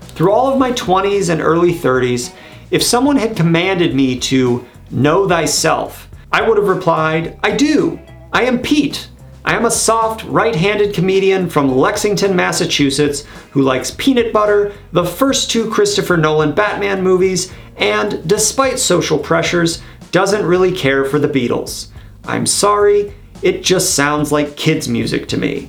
Through 0.00 0.32
all 0.32 0.52
of 0.52 0.58
my 0.58 0.72
20s 0.72 1.30
and 1.30 1.40
early 1.40 1.72
30s, 1.72 2.32
if 2.70 2.82
someone 2.82 3.16
had 3.16 3.36
commanded 3.36 3.94
me 3.94 4.18
to 4.20 4.66
know 4.90 5.28
thyself, 5.28 6.08
I 6.32 6.46
would 6.46 6.58
have 6.58 6.68
replied, 6.68 7.38
I 7.42 7.52
do. 7.52 7.98
I 8.32 8.44
am 8.44 8.60
Pete. 8.60 9.08
I 9.44 9.54
am 9.56 9.66
a 9.66 9.70
soft, 9.70 10.24
right 10.24 10.54
handed 10.54 10.94
comedian 10.94 11.50
from 11.50 11.76
Lexington, 11.76 12.34
Massachusetts, 12.34 13.24
who 13.50 13.62
likes 13.62 13.90
peanut 13.92 14.32
butter, 14.32 14.72
the 14.92 15.04
first 15.04 15.50
two 15.50 15.70
Christopher 15.70 16.16
Nolan 16.16 16.54
Batman 16.54 17.02
movies, 17.02 17.52
and, 17.76 18.26
despite 18.26 18.78
social 18.78 19.18
pressures, 19.18 19.82
doesn't 20.12 20.46
really 20.46 20.72
care 20.72 21.04
for 21.04 21.18
the 21.18 21.28
Beatles. 21.28 21.88
I'm 22.24 22.46
sorry, 22.46 23.14
it 23.44 23.62
just 23.62 23.94
sounds 23.94 24.32
like 24.32 24.56
kids' 24.56 24.88
music 24.88 25.28
to 25.28 25.36
me. 25.36 25.68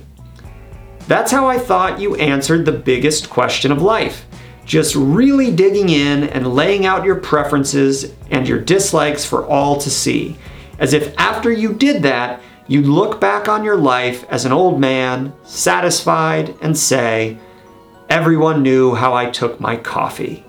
That's 1.06 1.30
how 1.30 1.46
I 1.46 1.58
thought 1.58 2.00
you 2.00 2.16
answered 2.16 2.64
the 2.64 2.72
biggest 2.72 3.28
question 3.28 3.70
of 3.70 3.82
life. 3.82 4.24
Just 4.64 4.96
really 4.96 5.54
digging 5.54 5.90
in 5.90 6.24
and 6.24 6.54
laying 6.54 6.86
out 6.86 7.04
your 7.04 7.16
preferences 7.16 8.14
and 8.30 8.48
your 8.48 8.58
dislikes 8.58 9.26
for 9.26 9.44
all 9.44 9.78
to 9.78 9.90
see. 9.90 10.38
As 10.78 10.94
if 10.94 11.14
after 11.18 11.52
you 11.52 11.74
did 11.74 12.02
that, 12.02 12.40
you'd 12.66 12.86
look 12.86 13.20
back 13.20 13.46
on 13.46 13.62
your 13.62 13.76
life 13.76 14.24
as 14.30 14.46
an 14.46 14.52
old 14.52 14.80
man, 14.80 15.34
satisfied, 15.44 16.54
and 16.62 16.76
say, 16.76 17.38
Everyone 18.08 18.62
knew 18.62 18.94
how 18.94 19.12
I 19.12 19.28
took 19.28 19.60
my 19.60 19.76
coffee. 19.76 20.46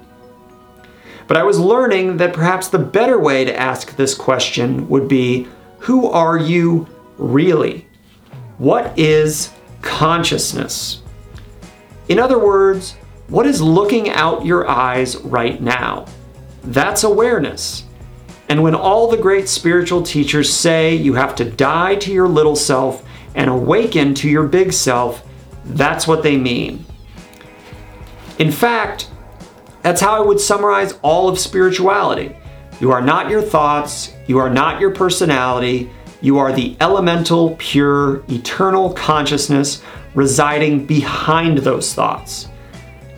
But 1.28 1.36
I 1.36 1.44
was 1.44 1.60
learning 1.60 2.18
that 2.18 2.32
perhaps 2.32 2.70
the 2.70 2.80
better 2.80 3.20
way 3.20 3.44
to 3.44 3.60
ask 3.60 3.98
this 3.98 4.16
question 4.16 4.88
would 4.88 5.10
be 5.10 5.48
Who 5.80 6.08
are 6.08 6.38
you 6.38 6.88
really? 7.18 7.88
What 8.58 8.98
is 8.98 9.52
consciousness? 9.82 11.02
In 12.10 12.20
other 12.20 12.40
words, 12.40 12.96
what 13.28 13.46
is 13.46 13.62
looking 13.62 14.10
out 14.10 14.46
your 14.46 14.68
eyes 14.68 15.18
right 15.18 15.62
now? 15.62 16.06
That's 16.64 17.04
awareness. 17.04 17.84
And 18.50 18.64
when 18.64 18.76
all 18.76 19.10
the 19.10 19.18
great 19.18 19.50
spiritual 19.50 20.02
teachers 20.02 20.52
say 20.52 20.96
you 20.96 21.14
have 21.16 21.36
to 21.36 21.46
die 21.46 21.96
to 21.96 22.12
your 22.12 22.28
little 22.30 22.56
self 22.56 23.06
and 23.36 23.50
awaken 23.50 24.14
to 24.16 24.30
your 24.30 24.48
big 24.48 24.72
self, 24.72 25.26
that's 25.66 26.08
what 26.08 26.24
they 26.24 26.38
mean. 26.38 26.86
In 28.40 28.52
fact, 28.52 29.10
that's 29.82 30.02
how 30.02 30.16
I 30.16 30.26
would 30.26 30.40
summarize 30.40 30.94
all 31.02 31.28
of 31.28 31.40
spirituality. 31.40 32.36
You 32.80 32.92
are 32.92 33.02
not 33.02 33.30
your 33.30 33.42
thoughts, 33.42 34.14
you 34.28 34.38
are 34.38 34.50
not 34.50 34.80
your 34.80 34.92
personality, 34.92 35.90
you 36.22 36.38
are 36.40 36.52
the 36.52 36.76
elemental, 36.80 37.56
pure, 37.60 38.24
eternal 38.30 38.94
consciousness 38.94 39.82
residing 40.16 40.86
behind 40.86 41.60
those 41.60 41.94
thoughts. 41.94 42.48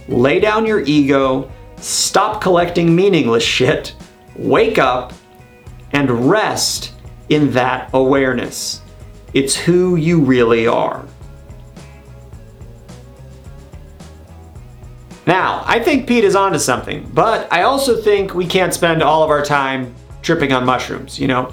Lay 0.08 0.40
down 0.40 0.66
your 0.66 0.82
ego, 0.82 1.50
stop 1.78 2.42
collecting 2.42 2.96
meaningless 2.96 3.44
shit, 3.44 3.96
wake 4.36 4.78
up, 4.78 5.14
and 5.92 6.30
rest 6.30 6.94
in 7.30 7.52
that 7.52 7.90
awareness. 7.94 8.82
It's 9.34 9.56
who 9.56 9.96
you 9.96 10.20
really 10.20 10.68
are. 10.68 11.06
Now, 15.26 15.64
I 15.68 15.80
think 15.80 16.08
Pete 16.08 16.24
is 16.24 16.36
onto 16.36 16.58
something, 16.58 17.10
but 17.14 17.52
I 17.54 17.62
also 17.62 18.02
think 18.02 18.34
we 18.34 18.48
can't 18.48 18.74
spend 18.74 19.04
all 19.04 19.22
of 19.24 19.30
our 19.30 19.46
time 19.46 19.94
tripping 20.24 20.52
on 20.52 20.66
mushrooms, 20.66 21.20
you 21.20 21.28
know? 21.28 21.52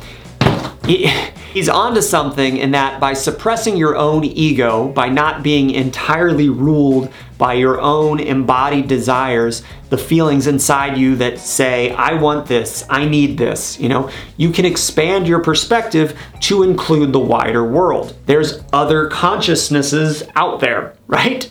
He, 0.87 1.07
he's 1.53 1.69
onto 1.69 2.01
something 2.01 2.57
in 2.57 2.71
that 2.73 3.01
by 3.01 3.13
suppressing 3.13 3.77
your 3.77 3.97
own 3.97 4.25
ego, 4.25 4.89
by 4.89 5.09
not 5.09 5.43
being 5.43 5.71
entirely 5.71 6.49
ruled 6.49 7.13
by 7.39 7.55
your 7.55 7.81
own 7.81 8.21
embodied 8.21 8.89
desires, 8.89 9.63
the 9.91 9.99
feelings 9.99 10.47
inside 10.47 10.97
you 10.97 11.17
that 11.17 11.39
say, 11.39 11.91
I 11.91 12.15
want 12.15 12.47
this, 12.47 12.85
I 12.89 13.05
need 13.05 13.37
this, 13.37 13.79
you 13.79 13.89
know, 13.89 14.11
you 14.37 14.51
can 14.51 14.65
expand 14.65 15.29
your 15.29 15.41
perspective 15.41 16.19
to 16.43 16.63
include 16.63 17.13
the 17.13 17.21
wider 17.21 17.65
world. 17.65 18.17
There's 18.27 18.63
other 18.73 19.09
consciousnesses 19.09 20.23
out 20.35 20.61
there, 20.61 20.97
right? 21.07 21.51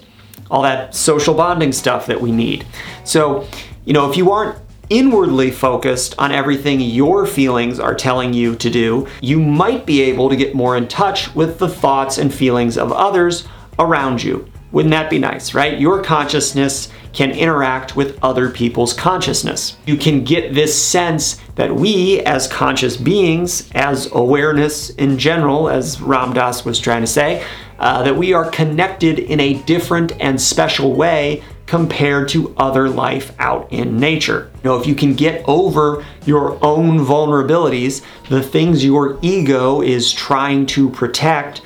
All 0.49 0.63
that 0.63 0.95
social 0.95 1.33
bonding 1.33 1.71
stuff 1.71 2.07
that 2.07 2.19
we 2.19 2.31
need. 2.31 2.65
So, 3.03 3.47
you 3.85 3.93
know, 3.93 4.09
if 4.09 4.17
you 4.17 4.31
aren't 4.31 4.57
inwardly 4.89 5.51
focused 5.51 6.15
on 6.17 6.31
everything 6.31 6.79
your 6.79 7.25
feelings 7.25 7.79
are 7.79 7.95
telling 7.95 8.33
you 8.33 8.55
to 8.55 8.69
do, 8.69 9.07
you 9.21 9.39
might 9.39 9.85
be 9.85 10.01
able 10.01 10.29
to 10.29 10.35
get 10.35 10.55
more 10.55 10.77
in 10.77 10.87
touch 10.87 11.33
with 11.35 11.59
the 11.59 11.69
thoughts 11.69 12.17
and 12.17 12.33
feelings 12.33 12.77
of 12.77 12.91
others 12.91 13.47
around 13.79 14.23
you. 14.23 14.49
Wouldn't 14.71 14.91
that 14.91 15.09
be 15.09 15.19
nice, 15.19 15.53
right? 15.53 15.79
Your 15.79 16.03
consciousness 16.03 16.89
can 17.13 17.31
interact 17.31 17.95
with 17.95 18.19
other 18.21 18.49
people's 18.49 18.91
consciousness. 18.91 19.77
You 19.85 19.95
can 19.95 20.25
get 20.25 20.53
this 20.53 20.79
sense 20.79 21.39
that 21.55 21.73
we, 21.73 22.19
as 22.21 22.47
conscious 22.49 22.97
beings, 22.97 23.69
as 23.73 24.11
awareness 24.11 24.89
in 24.89 25.17
general, 25.17 25.69
as 25.69 26.01
Ram 26.01 26.33
Dass 26.33 26.65
was 26.65 26.77
trying 26.77 27.01
to 27.01 27.07
say, 27.07 27.45
uh, 27.79 28.03
that 28.03 28.17
we 28.17 28.33
are 28.33 28.49
connected 28.49 29.19
in 29.19 29.39
a 29.39 29.61
different 29.63 30.11
and 30.19 30.41
special 30.41 30.93
way 30.93 31.41
compared 31.65 32.29
to 32.29 32.53
other 32.57 32.89
life 32.89 33.33
out 33.39 33.71
in 33.71 33.97
nature. 33.97 34.51
Know, 34.63 34.79
if 34.79 34.85
you 34.85 34.95
can 34.95 35.15
get 35.15 35.43
over 35.47 36.05
your 36.25 36.63
own 36.63 36.99
vulnerabilities, 36.99 38.03
the 38.29 38.43
things 38.43 38.83
your 38.83 39.17
ego 39.21 39.81
is 39.81 40.11
trying 40.11 40.65
to 40.67 40.89
protect, 40.89 41.61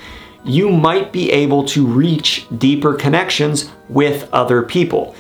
you 0.46 0.70
might 0.70 1.12
be 1.12 1.32
able 1.32 1.66
to 1.66 1.86
reach 1.86 2.48
deeper 2.58 2.94
connections 2.94 3.72
with 3.90 4.30
other 4.32 4.64
people. 4.64 5.16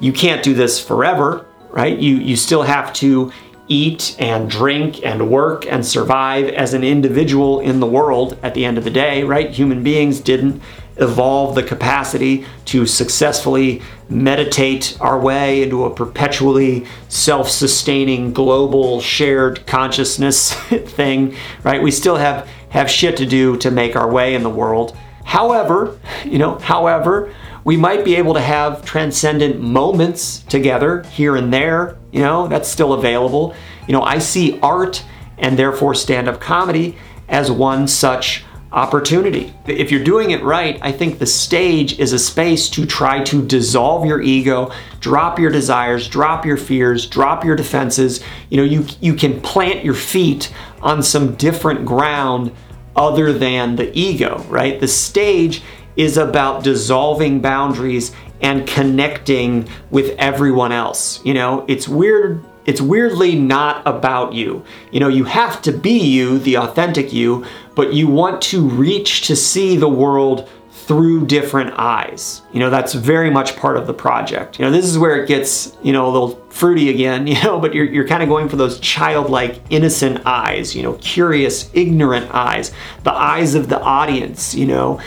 You 0.00 0.12
can't 0.12 0.42
do 0.42 0.54
this 0.54 0.84
forever, 0.84 1.46
right? 1.70 1.96
You, 1.96 2.16
you 2.16 2.36
still 2.36 2.62
have 2.62 2.92
to 2.94 3.32
eat 3.68 4.16
and 4.18 4.50
drink 4.50 5.04
and 5.04 5.30
work 5.30 5.66
and 5.66 5.84
survive 5.84 6.48
as 6.48 6.74
an 6.74 6.84
individual 6.84 7.60
in 7.60 7.80
the 7.80 7.86
world 7.86 8.38
at 8.42 8.54
the 8.54 8.64
end 8.64 8.78
of 8.78 8.84
the 8.84 8.90
day, 8.90 9.24
right? 9.24 9.50
Human 9.50 9.82
beings 9.82 10.20
didn't 10.20 10.62
evolve 10.98 11.54
the 11.54 11.62
capacity 11.62 12.46
to 12.66 12.86
successfully 12.86 13.82
meditate 14.08 14.96
our 15.00 15.18
way 15.18 15.62
into 15.62 15.84
a 15.84 15.94
perpetually 15.94 16.86
self 17.08 17.48
sustaining 17.48 18.32
global 18.32 19.00
shared 19.00 19.66
consciousness 19.66 20.52
thing, 20.68 21.34
right? 21.62 21.82
We 21.82 21.90
still 21.90 22.16
have, 22.16 22.48
have 22.70 22.90
shit 22.90 23.16
to 23.18 23.26
do 23.26 23.56
to 23.58 23.70
make 23.70 23.96
our 23.96 24.10
way 24.10 24.34
in 24.34 24.42
the 24.42 24.50
world. 24.50 24.96
However, 25.24 25.98
you 26.24 26.38
know, 26.38 26.56
however, 26.58 27.34
we 27.64 27.76
might 27.76 28.04
be 28.04 28.14
able 28.14 28.34
to 28.34 28.40
have 28.40 28.84
transcendent 28.84 29.60
moments 29.60 30.38
together 30.44 31.02
here 31.02 31.34
and 31.34 31.52
there. 31.52 31.98
You 32.12 32.20
know, 32.20 32.46
that's 32.46 32.68
still 32.68 32.92
available. 32.92 33.54
You 33.88 33.92
know, 33.92 34.02
I 34.02 34.18
see 34.18 34.60
art 34.60 35.04
and 35.36 35.58
therefore 35.58 35.94
stand 35.94 36.28
up 36.28 36.40
comedy 36.40 36.96
as 37.28 37.50
one 37.50 37.88
such 37.88 38.44
opportunity. 38.72 39.52
If 39.66 39.90
you're 39.90 40.04
doing 40.04 40.32
it 40.32 40.42
right, 40.42 40.78
I 40.82 40.92
think 40.92 41.18
the 41.18 41.26
stage 41.26 41.98
is 41.98 42.12
a 42.12 42.18
space 42.18 42.68
to 42.70 42.84
try 42.84 43.22
to 43.24 43.46
dissolve 43.46 44.04
your 44.04 44.20
ego, 44.20 44.72
drop 45.00 45.38
your 45.38 45.50
desires, 45.50 46.08
drop 46.08 46.44
your 46.44 46.56
fears, 46.56 47.06
drop 47.06 47.44
your 47.44 47.56
defenses. 47.56 48.22
You 48.50 48.58
know, 48.58 48.64
you 48.64 48.86
you 49.00 49.14
can 49.14 49.40
plant 49.40 49.84
your 49.84 49.94
feet 49.94 50.52
on 50.82 51.02
some 51.02 51.34
different 51.36 51.86
ground 51.86 52.52
other 52.96 53.32
than 53.32 53.76
the 53.76 53.96
ego, 53.96 54.44
right? 54.48 54.80
The 54.80 54.88
stage 54.88 55.62
is 55.96 56.16
about 56.16 56.64
dissolving 56.64 57.40
boundaries 57.40 58.12
and 58.40 58.66
connecting 58.66 59.68
with 59.90 60.14
everyone 60.18 60.72
else. 60.72 61.24
You 61.24 61.34
know, 61.34 61.64
it's 61.68 61.88
weird. 61.88 62.44
It's 62.66 62.80
weirdly 62.80 63.36
not 63.36 63.86
about 63.86 64.34
you. 64.34 64.64
You 64.90 64.98
know, 65.00 65.08
you 65.08 65.24
have 65.24 65.62
to 65.62 65.72
be 65.72 65.98
you, 65.98 66.38
the 66.38 66.58
authentic 66.58 67.12
you, 67.12 67.46
but 67.76 67.92
you 67.92 68.08
want 68.08 68.42
to 68.42 68.68
reach 68.68 69.28
to 69.28 69.36
see 69.36 69.76
the 69.76 69.88
world 69.88 70.48
through 70.86 71.26
different 71.26 71.74
eyes. 71.76 72.42
You 72.52 72.60
know, 72.60 72.70
that's 72.70 72.94
very 72.94 73.28
much 73.28 73.56
part 73.56 73.76
of 73.76 73.88
the 73.88 73.94
project. 73.94 74.58
You 74.58 74.64
know, 74.64 74.70
this 74.70 74.84
is 74.84 74.96
where 74.96 75.20
it 75.20 75.26
gets, 75.26 75.76
you 75.82 75.92
know, 75.92 76.06
a 76.06 76.10
little 76.10 76.30
fruity 76.48 76.90
again, 76.90 77.26
you 77.26 77.40
know, 77.42 77.58
but 77.58 77.74
you're, 77.74 77.84
you're 77.84 78.06
kind 78.06 78.22
of 78.22 78.28
going 78.28 78.48
for 78.48 78.56
those 78.56 78.78
childlike, 78.80 79.60
innocent 79.70 80.24
eyes, 80.26 80.76
you 80.76 80.82
know, 80.82 80.94
curious, 80.94 81.70
ignorant 81.74 82.32
eyes, 82.32 82.72
the 83.02 83.12
eyes 83.12 83.54
of 83.54 83.68
the 83.68 83.80
audience, 83.80 84.54
you 84.54 84.66
know, 84.66 85.00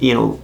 you 0.00 0.14
know, 0.14 0.40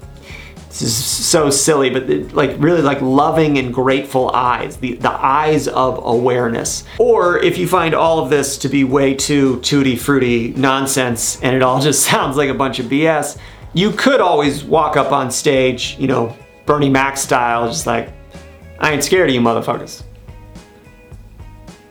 this 0.80 0.82
is 0.82 1.04
so 1.04 1.50
silly, 1.50 1.90
but 1.90 2.08
like 2.32 2.56
really 2.58 2.80
like 2.82 3.00
loving 3.02 3.58
and 3.58 3.74
grateful 3.74 4.30
eyes, 4.30 4.78
the, 4.78 4.94
the 4.94 5.11
eyes 5.11 5.68
of 5.68 6.00
awareness. 6.02 6.85
Or 6.98 7.38
if 7.38 7.58
you 7.58 7.68
find 7.68 7.94
all 7.94 8.20
of 8.20 8.30
this 8.30 8.56
to 8.58 8.68
be 8.68 8.82
way 8.82 9.14
too 9.14 9.61
tutti 9.61 9.96
frutti 9.96 10.54
nonsense 10.56 11.40
and 11.42 11.54
it 11.54 11.62
all 11.62 11.80
just 11.82 12.02
sounds 12.02 12.37
like 12.37 12.48
a 12.48 12.54
bunch 12.54 12.78
of 12.78 12.87
BS, 12.87 13.38
you 13.74 13.90
could 13.90 14.20
always 14.20 14.64
walk 14.64 14.96
up 14.96 15.12
on 15.12 15.30
stage, 15.30 15.96
you 15.98 16.06
know, 16.06 16.35
Bernie 16.64 16.90
Mac 16.90 17.16
style, 17.16 17.68
just 17.68 17.87
like, 17.87 18.12
I 18.78 18.92
ain't 18.92 19.04
scared 19.04 19.28
of 19.28 19.35
you 19.35 19.40
motherfuckers. 19.40 20.02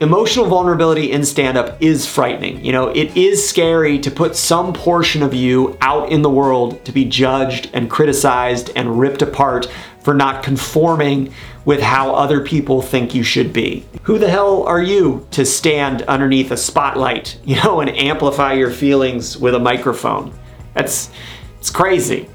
Emotional 0.01 0.47
vulnerability 0.47 1.11
in 1.11 1.23
stand 1.23 1.59
up 1.59 1.79
is 1.79 2.07
frightening. 2.07 2.65
You 2.65 2.71
know, 2.71 2.87
it 2.87 3.15
is 3.15 3.47
scary 3.47 3.99
to 3.99 4.09
put 4.09 4.35
some 4.35 4.73
portion 4.73 5.21
of 5.21 5.35
you 5.35 5.77
out 5.79 6.11
in 6.11 6.23
the 6.23 6.29
world 6.29 6.83
to 6.85 6.91
be 6.91 7.05
judged 7.05 7.69
and 7.71 7.87
criticized 7.87 8.71
and 8.75 8.99
ripped 8.99 9.21
apart 9.21 9.71
for 9.99 10.15
not 10.15 10.41
conforming 10.41 11.31
with 11.65 11.81
how 11.81 12.15
other 12.15 12.43
people 12.43 12.81
think 12.81 13.13
you 13.13 13.21
should 13.21 13.53
be. 13.53 13.85
Who 14.01 14.17
the 14.17 14.27
hell 14.27 14.63
are 14.63 14.81
you 14.81 15.27
to 15.29 15.45
stand 15.45 16.01
underneath 16.03 16.49
a 16.49 16.57
spotlight, 16.57 17.37
you 17.45 17.57
know, 17.57 17.79
and 17.79 17.91
amplify 17.91 18.53
your 18.53 18.71
feelings 18.71 19.37
with 19.37 19.53
a 19.53 19.59
microphone? 19.59 20.33
That's 20.73 21.11
it's 21.59 21.69
crazy. 21.69 22.27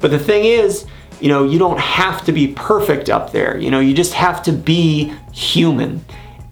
But 0.00 0.10
the 0.10 0.18
thing 0.18 0.44
is, 0.44 0.84
you 1.22 1.28
know, 1.28 1.44
you 1.44 1.58
don't 1.58 1.80
have 1.80 2.22
to 2.26 2.32
be 2.32 2.48
perfect 2.48 3.08
up 3.08 3.32
there. 3.32 3.56
You 3.56 3.70
know, 3.70 3.80
you 3.80 3.94
just 3.94 4.12
have 4.12 4.42
to 4.42 4.52
be 4.52 5.14
human. 5.32 6.04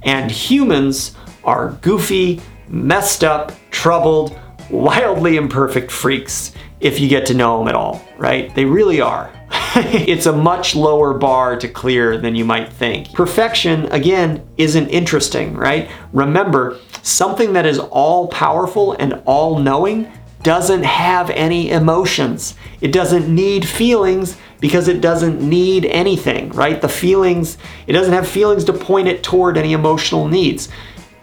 And 0.03 0.31
humans 0.31 1.17
are 1.45 1.73
goofy, 1.83 2.41
messed 2.69 3.25
up, 3.25 3.53
troubled, 3.71 4.39
wildly 4.71 5.37
imperfect 5.37 5.91
freaks 5.91 6.53
if 6.81 6.99
you 6.99 7.09
get 7.09 7.27
to 7.27 7.35
know 7.35 7.59
them 7.59 7.69
at 7.69 7.75
all, 7.75 8.03
right? 8.17 8.55
They 8.55 8.65
really 8.65 9.01
are. 9.01 9.31
it's 9.77 10.27
a 10.27 10.33
much 10.33 10.75
lower 10.75 11.15
bar 11.15 11.57
to 11.57 11.69
clear 11.69 12.17
than 12.17 12.35
you 12.35 12.45
might 12.45 12.73
think. 12.73 13.13
Perfection, 13.13 13.87
again, 13.87 14.47
isn't 14.57 14.89
interesting, 14.89 15.55
right? 15.55 15.91
Remember, 16.13 16.79
something 17.03 17.53
that 17.53 17.67
is 17.67 17.79
all 17.79 18.29
powerful 18.29 18.93
and 18.93 19.23
all 19.27 19.59
knowing 19.59 20.11
doesn't 20.43 20.85
have 20.85 21.31
any 21.31 21.71
emotions. 21.71 22.55
It 22.81 22.93
doesn't 22.93 23.33
need 23.33 23.69
feelings 23.69 24.39
because 24.61 24.88
it 24.88 25.01
doesn't 25.01 25.40
need 25.40 25.87
anything, 25.87 26.51
right? 26.51 26.81
The 26.81 26.88
feelings, 26.88 27.59
it 27.87 27.92
doesn't 27.92 28.12
have 28.12 28.29
feelings 28.29 28.64
to 28.64 28.73
point 28.73 29.09
it 29.09 29.23
toward 29.23 29.57
any 29.57 29.73
emotional 29.73 30.29
needs. 30.29 30.68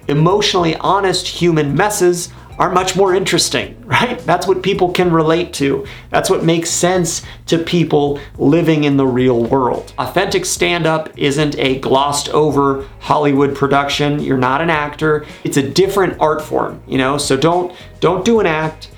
Emotionally 0.07 0.75
honest 0.77 1.27
human 1.27 1.75
messes 1.75 2.29
are 2.59 2.71
much 2.71 2.95
more 2.95 3.13
interesting, 3.13 3.79
right? 3.85 4.19
That's 4.19 4.47
what 4.47 4.63
people 4.63 4.91
can 4.91 5.11
relate 5.11 5.53
to. 5.53 5.85
That's 6.09 6.29
what 6.29 6.43
makes 6.43 6.69
sense 6.69 7.23
to 7.47 7.57
people 7.57 8.19
living 8.37 8.83
in 8.83 8.97
the 8.97 9.05
real 9.05 9.43
world. 9.43 9.93
Authentic 9.99 10.45
stand 10.45 10.85
up 10.85 11.09
isn't 11.17 11.57
a 11.59 11.79
glossed 11.79 12.29
over 12.29 12.87
Hollywood 12.99 13.55
production. 13.55 14.19
You're 14.19 14.37
not 14.37 14.61
an 14.61 14.69
actor. 14.69 15.25
It's 15.43 15.57
a 15.57 15.69
different 15.69 16.19
art 16.19 16.41
form, 16.41 16.81
you 16.87 16.97
know? 16.97 17.17
So 17.17 17.37
don't 17.37 17.75
don't 17.99 18.25
do 18.25 18.39
an 18.39 18.45
act 18.45 18.91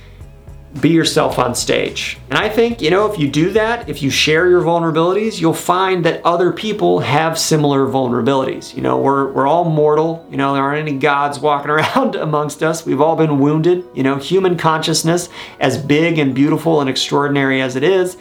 be 0.81 0.89
yourself 0.89 1.39
on 1.39 1.55
stage. 1.55 2.17
And 2.29 2.37
I 2.37 2.47
think, 2.47 2.81
you 2.81 2.91
know, 2.91 3.11
if 3.11 3.19
you 3.19 3.27
do 3.27 3.51
that, 3.51 3.89
if 3.89 4.03
you 4.03 4.09
share 4.09 4.47
your 4.49 4.61
vulnerabilities, 4.61 5.41
you'll 5.41 5.53
find 5.53 6.05
that 6.05 6.23
other 6.23 6.51
people 6.53 6.99
have 6.99 7.39
similar 7.39 7.87
vulnerabilities. 7.87 8.75
You 8.75 8.83
know, 8.83 8.97
we're, 8.97 9.31
we're 9.31 9.47
all 9.47 9.65
mortal. 9.65 10.25
You 10.29 10.37
know, 10.37 10.53
there 10.53 10.63
aren't 10.63 10.87
any 10.87 10.97
gods 10.97 11.39
walking 11.39 11.71
around 11.71 12.15
amongst 12.15 12.61
us. 12.61 12.85
We've 12.85 13.01
all 13.01 13.15
been 13.15 13.39
wounded. 13.39 13.83
You 13.95 14.03
know, 14.03 14.17
human 14.17 14.57
consciousness, 14.57 15.29
as 15.59 15.77
big 15.77 16.19
and 16.19 16.35
beautiful 16.35 16.81
and 16.81 16.89
extraordinary 16.89 17.61
as 17.61 17.75
it 17.75 17.83
is, 17.83 18.17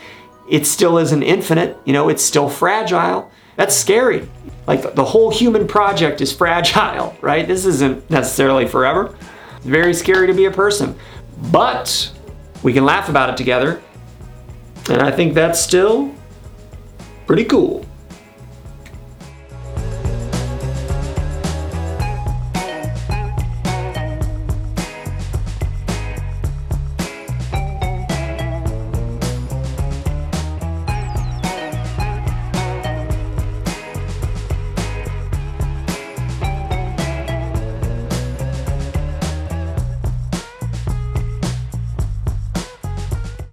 it 0.49 0.67
still 0.67 0.97
isn't 0.99 1.23
infinite. 1.23 1.79
You 1.85 1.93
know, 1.93 2.09
it's 2.09 2.23
still 2.23 2.49
fragile. 2.49 3.31
That's 3.57 3.77
scary. 3.77 4.27
Like 4.67 4.95
the 4.95 5.05
whole 5.05 5.31
human 5.31 5.69
project 5.69 6.23
is 6.23 6.33
fragile, 6.37 7.15
right? 7.21 7.47
This 7.47 7.67
isn't 7.67 8.09
necessarily 8.09 8.67
forever. 8.67 9.15
It's 9.59 9.67
very 9.67 9.93
scary 9.93 10.29
to 10.29 10.35
be 10.35 10.47
a 10.47 10.51
person. 10.51 10.99
But 11.53 12.13
we 12.63 12.73
can 12.73 12.85
laugh 12.85 13.09
about 13.09 13.31
it 13.31 13.37
together. 13.37 13.83
And 14.91 15.03
I 15.03 15.11
think 15.11 15.35
that's 15.35 15.61
still 15.61 16.15
pretty 17.27 17.45
cool. 17.45 17.85